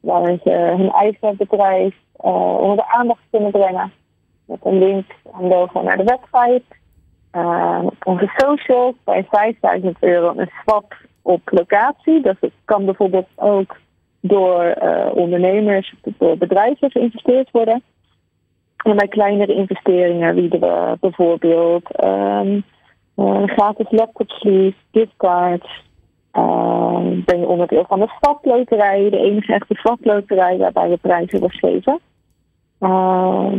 [0.00, 1.94] Waar ze hun eigen bedrijf
[2.24, 3.92] uh, onder de aandacht kunnen brengen.
[4.44, 5.04] Met een link
[5.38, 6.62] en logo naar de website.
[7.32, 12.22] Uh, onze socials bij 5000 euro een swap op locatie.
[12.22, 13.76] Dus het kan bijvoorbeeld ook
[14.20, 17.82] door uh, ondernemers, door bedrijven geïnvesteerd worden.
[18.76, 22.64] En bij kleinere investeringen bieden we bijvoorbeeld um,
[23.16, 25.86] uh, gratis laptop sleeve, giftcards.
[26.32, 31.58] Uh, ben je onderdeel van de stadloterij, de enige echte stadloterij waarbij we prijzen wordt
[31.58, 32.00] geven.
[32.80, 33.52] Uh,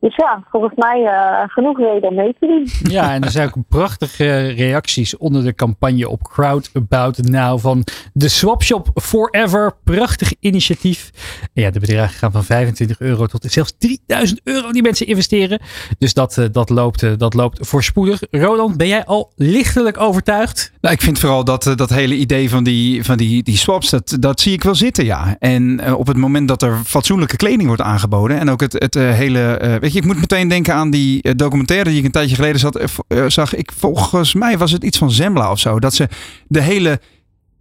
[0.00, 2.68] dus ja, volgens mij uh, genoeg reden om mee te doen.
[2.92, 7.84] Ja, en er zijn ook prachtige reacties onder de campagne op Crowd About Now van
[8.12, 9.72] de Swapshop Forever.
[9.84, 11.10] Prachtig initiatief.
[11.54, 15.60] En ja, de bedragen gaan van 25 euro tot zelfs 3000 euro die mensen investeren.
[15.98, 18.22] Dus dat, uh, dat, loopt, uh, dat loopt voorspoedig.
[18.30, 20.72] Roland, ben jij al lichtelijk overtuigd?
[20.80, 24.16] Nou, ik vind vooral dat, dat hele idee van die, van die, die swaps, dat,
[24.20, 25.36] dat zie ik wel zitten, ja.
[25.38, 29.78] En op het moment dat er fatsoenlijke kleding wordt aangeboden en ook het, het hele
[29.94, 33.54] Ik moet meteen denken aan die documentaire die ik een tijdje geleden zat, uh, zag.
[33.54, 35.78] Ik, volgens mij was het iets van Zembla of zo.
[35.78, 36.08] Dat ze
[36.48, 37.00] de hele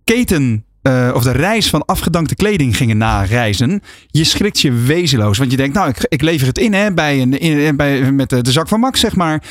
[0.04, 0.64] keten
[1.14, 3.82] of de reis van afgedankte kleding gingen nareizen.
[4.08, 5.38] Je schrikt je wezenloos.
[5.38, 8.30] Want je denkt, nou, ik, ik lever het in, hè, bij een, in, bij, met
[8.30, 9.44] de, de, zak van Max, zeg maar.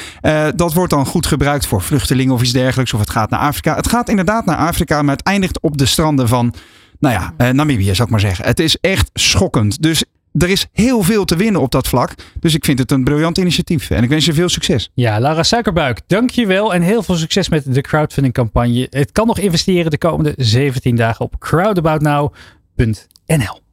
[0.57, 2.95] Dat wordt dan goed gebruikt voor vluchtelingen of iets dergelijks.
[2.95, 3.75] Of het gaat naar Afrika.
[3.75, 6.55] Het gaat inderdaad naar Afrika, maar het eindigt op de stranden van.
[6.99, 8.45] Nou ja, Namibië zou ik maar zeggen.
[8.45, 9.83] Het is echt schokkend.
[9.83, 10.05] Dus
[10.39, 12.15] er is heel veel te winnen op dat vlak.
[12.41, 13.91] Dus ik vind het een briljant initiatief.
[13.91, 14.91] En ik wens je veel succes.
[14.95, 16.75] Ja, Lara Suikerbuik, dankjewel.
[16.75, 18.87] En heel veel succes met de crowdfunding campagne.
[18.91, 23.68] Het kan nog investeren de komende 17 dagen op crowdaboutnow.nl.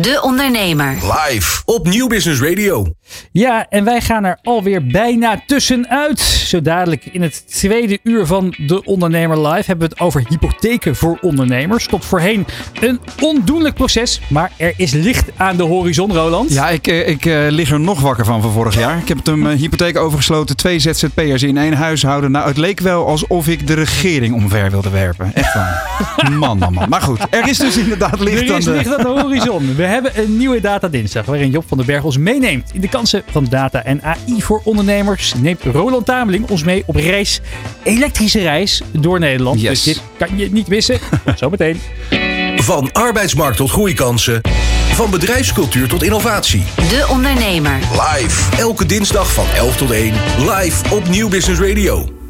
[0.00, 0.92] De Ondernemer.
[0.92, 2.86] Live op Nieuw Business Radio.
[3.32, 6.20] Ja, en wij gaan er alweer bijna tussenuit.
[6.20, 10.96] Zo dadelijk in het tweede uur van De Ondernemer Live hebben we het over hypotheken
[10.96, 11.86] voor ondernemers.
[11.86, 12.46] Tot voorheen
[12.80, 16.52] een ondoenlijk proces, maar er is licht aan de horizon, Roland.
[16.52, 18.98] Ja, ik, ik uh, lig er nog wakker van van vorig jaar.
[18.98, 22.30] Ik heb een uh, hypotheek overgesloten, twee ZZP'ers in één huishouden.
[22.30, 25.30] Nou, het leek wel alsof ik de regering omver wilde werpen.
[25.34, 26.04] Echt waar.
[26.38, 26.88] man, man, man.
[26.88, 28.78] Maar goed, er is dus inderdaad licht, er is aan, de...
[28.78, 29.74] licht aan de horizon.
[29.86, 32.88] We hebben een nieuwe Data Dinsdag waarin Job van den Berg ons meeneemt in de
[32.88, 35.34] kansen van data en AI voor ondernemers.
[35.34, 37.40] Neemt Roland Tameling ons mee op reis,
[37.82, 39.60] elektrische reis door Nederland.
[39.60, 39.82] Yes.
[39.82, 40.98] Dus dit kan je niet missen.
[41.36, 41.80] Zometeen.
[42.56, 44.40] Van arbeidsmarkt tot groeikansen.
[44.92, 46.64] Van bedrijfscultuur tot innovatie.
[46.76, 47.78] De Ondernemer.
[47.78, 48.56] Live.
[48.56, 50.12] Elke dinsdag van 11 tot 1.
[50.38, 52.25] Live op Nieuw Business Radio.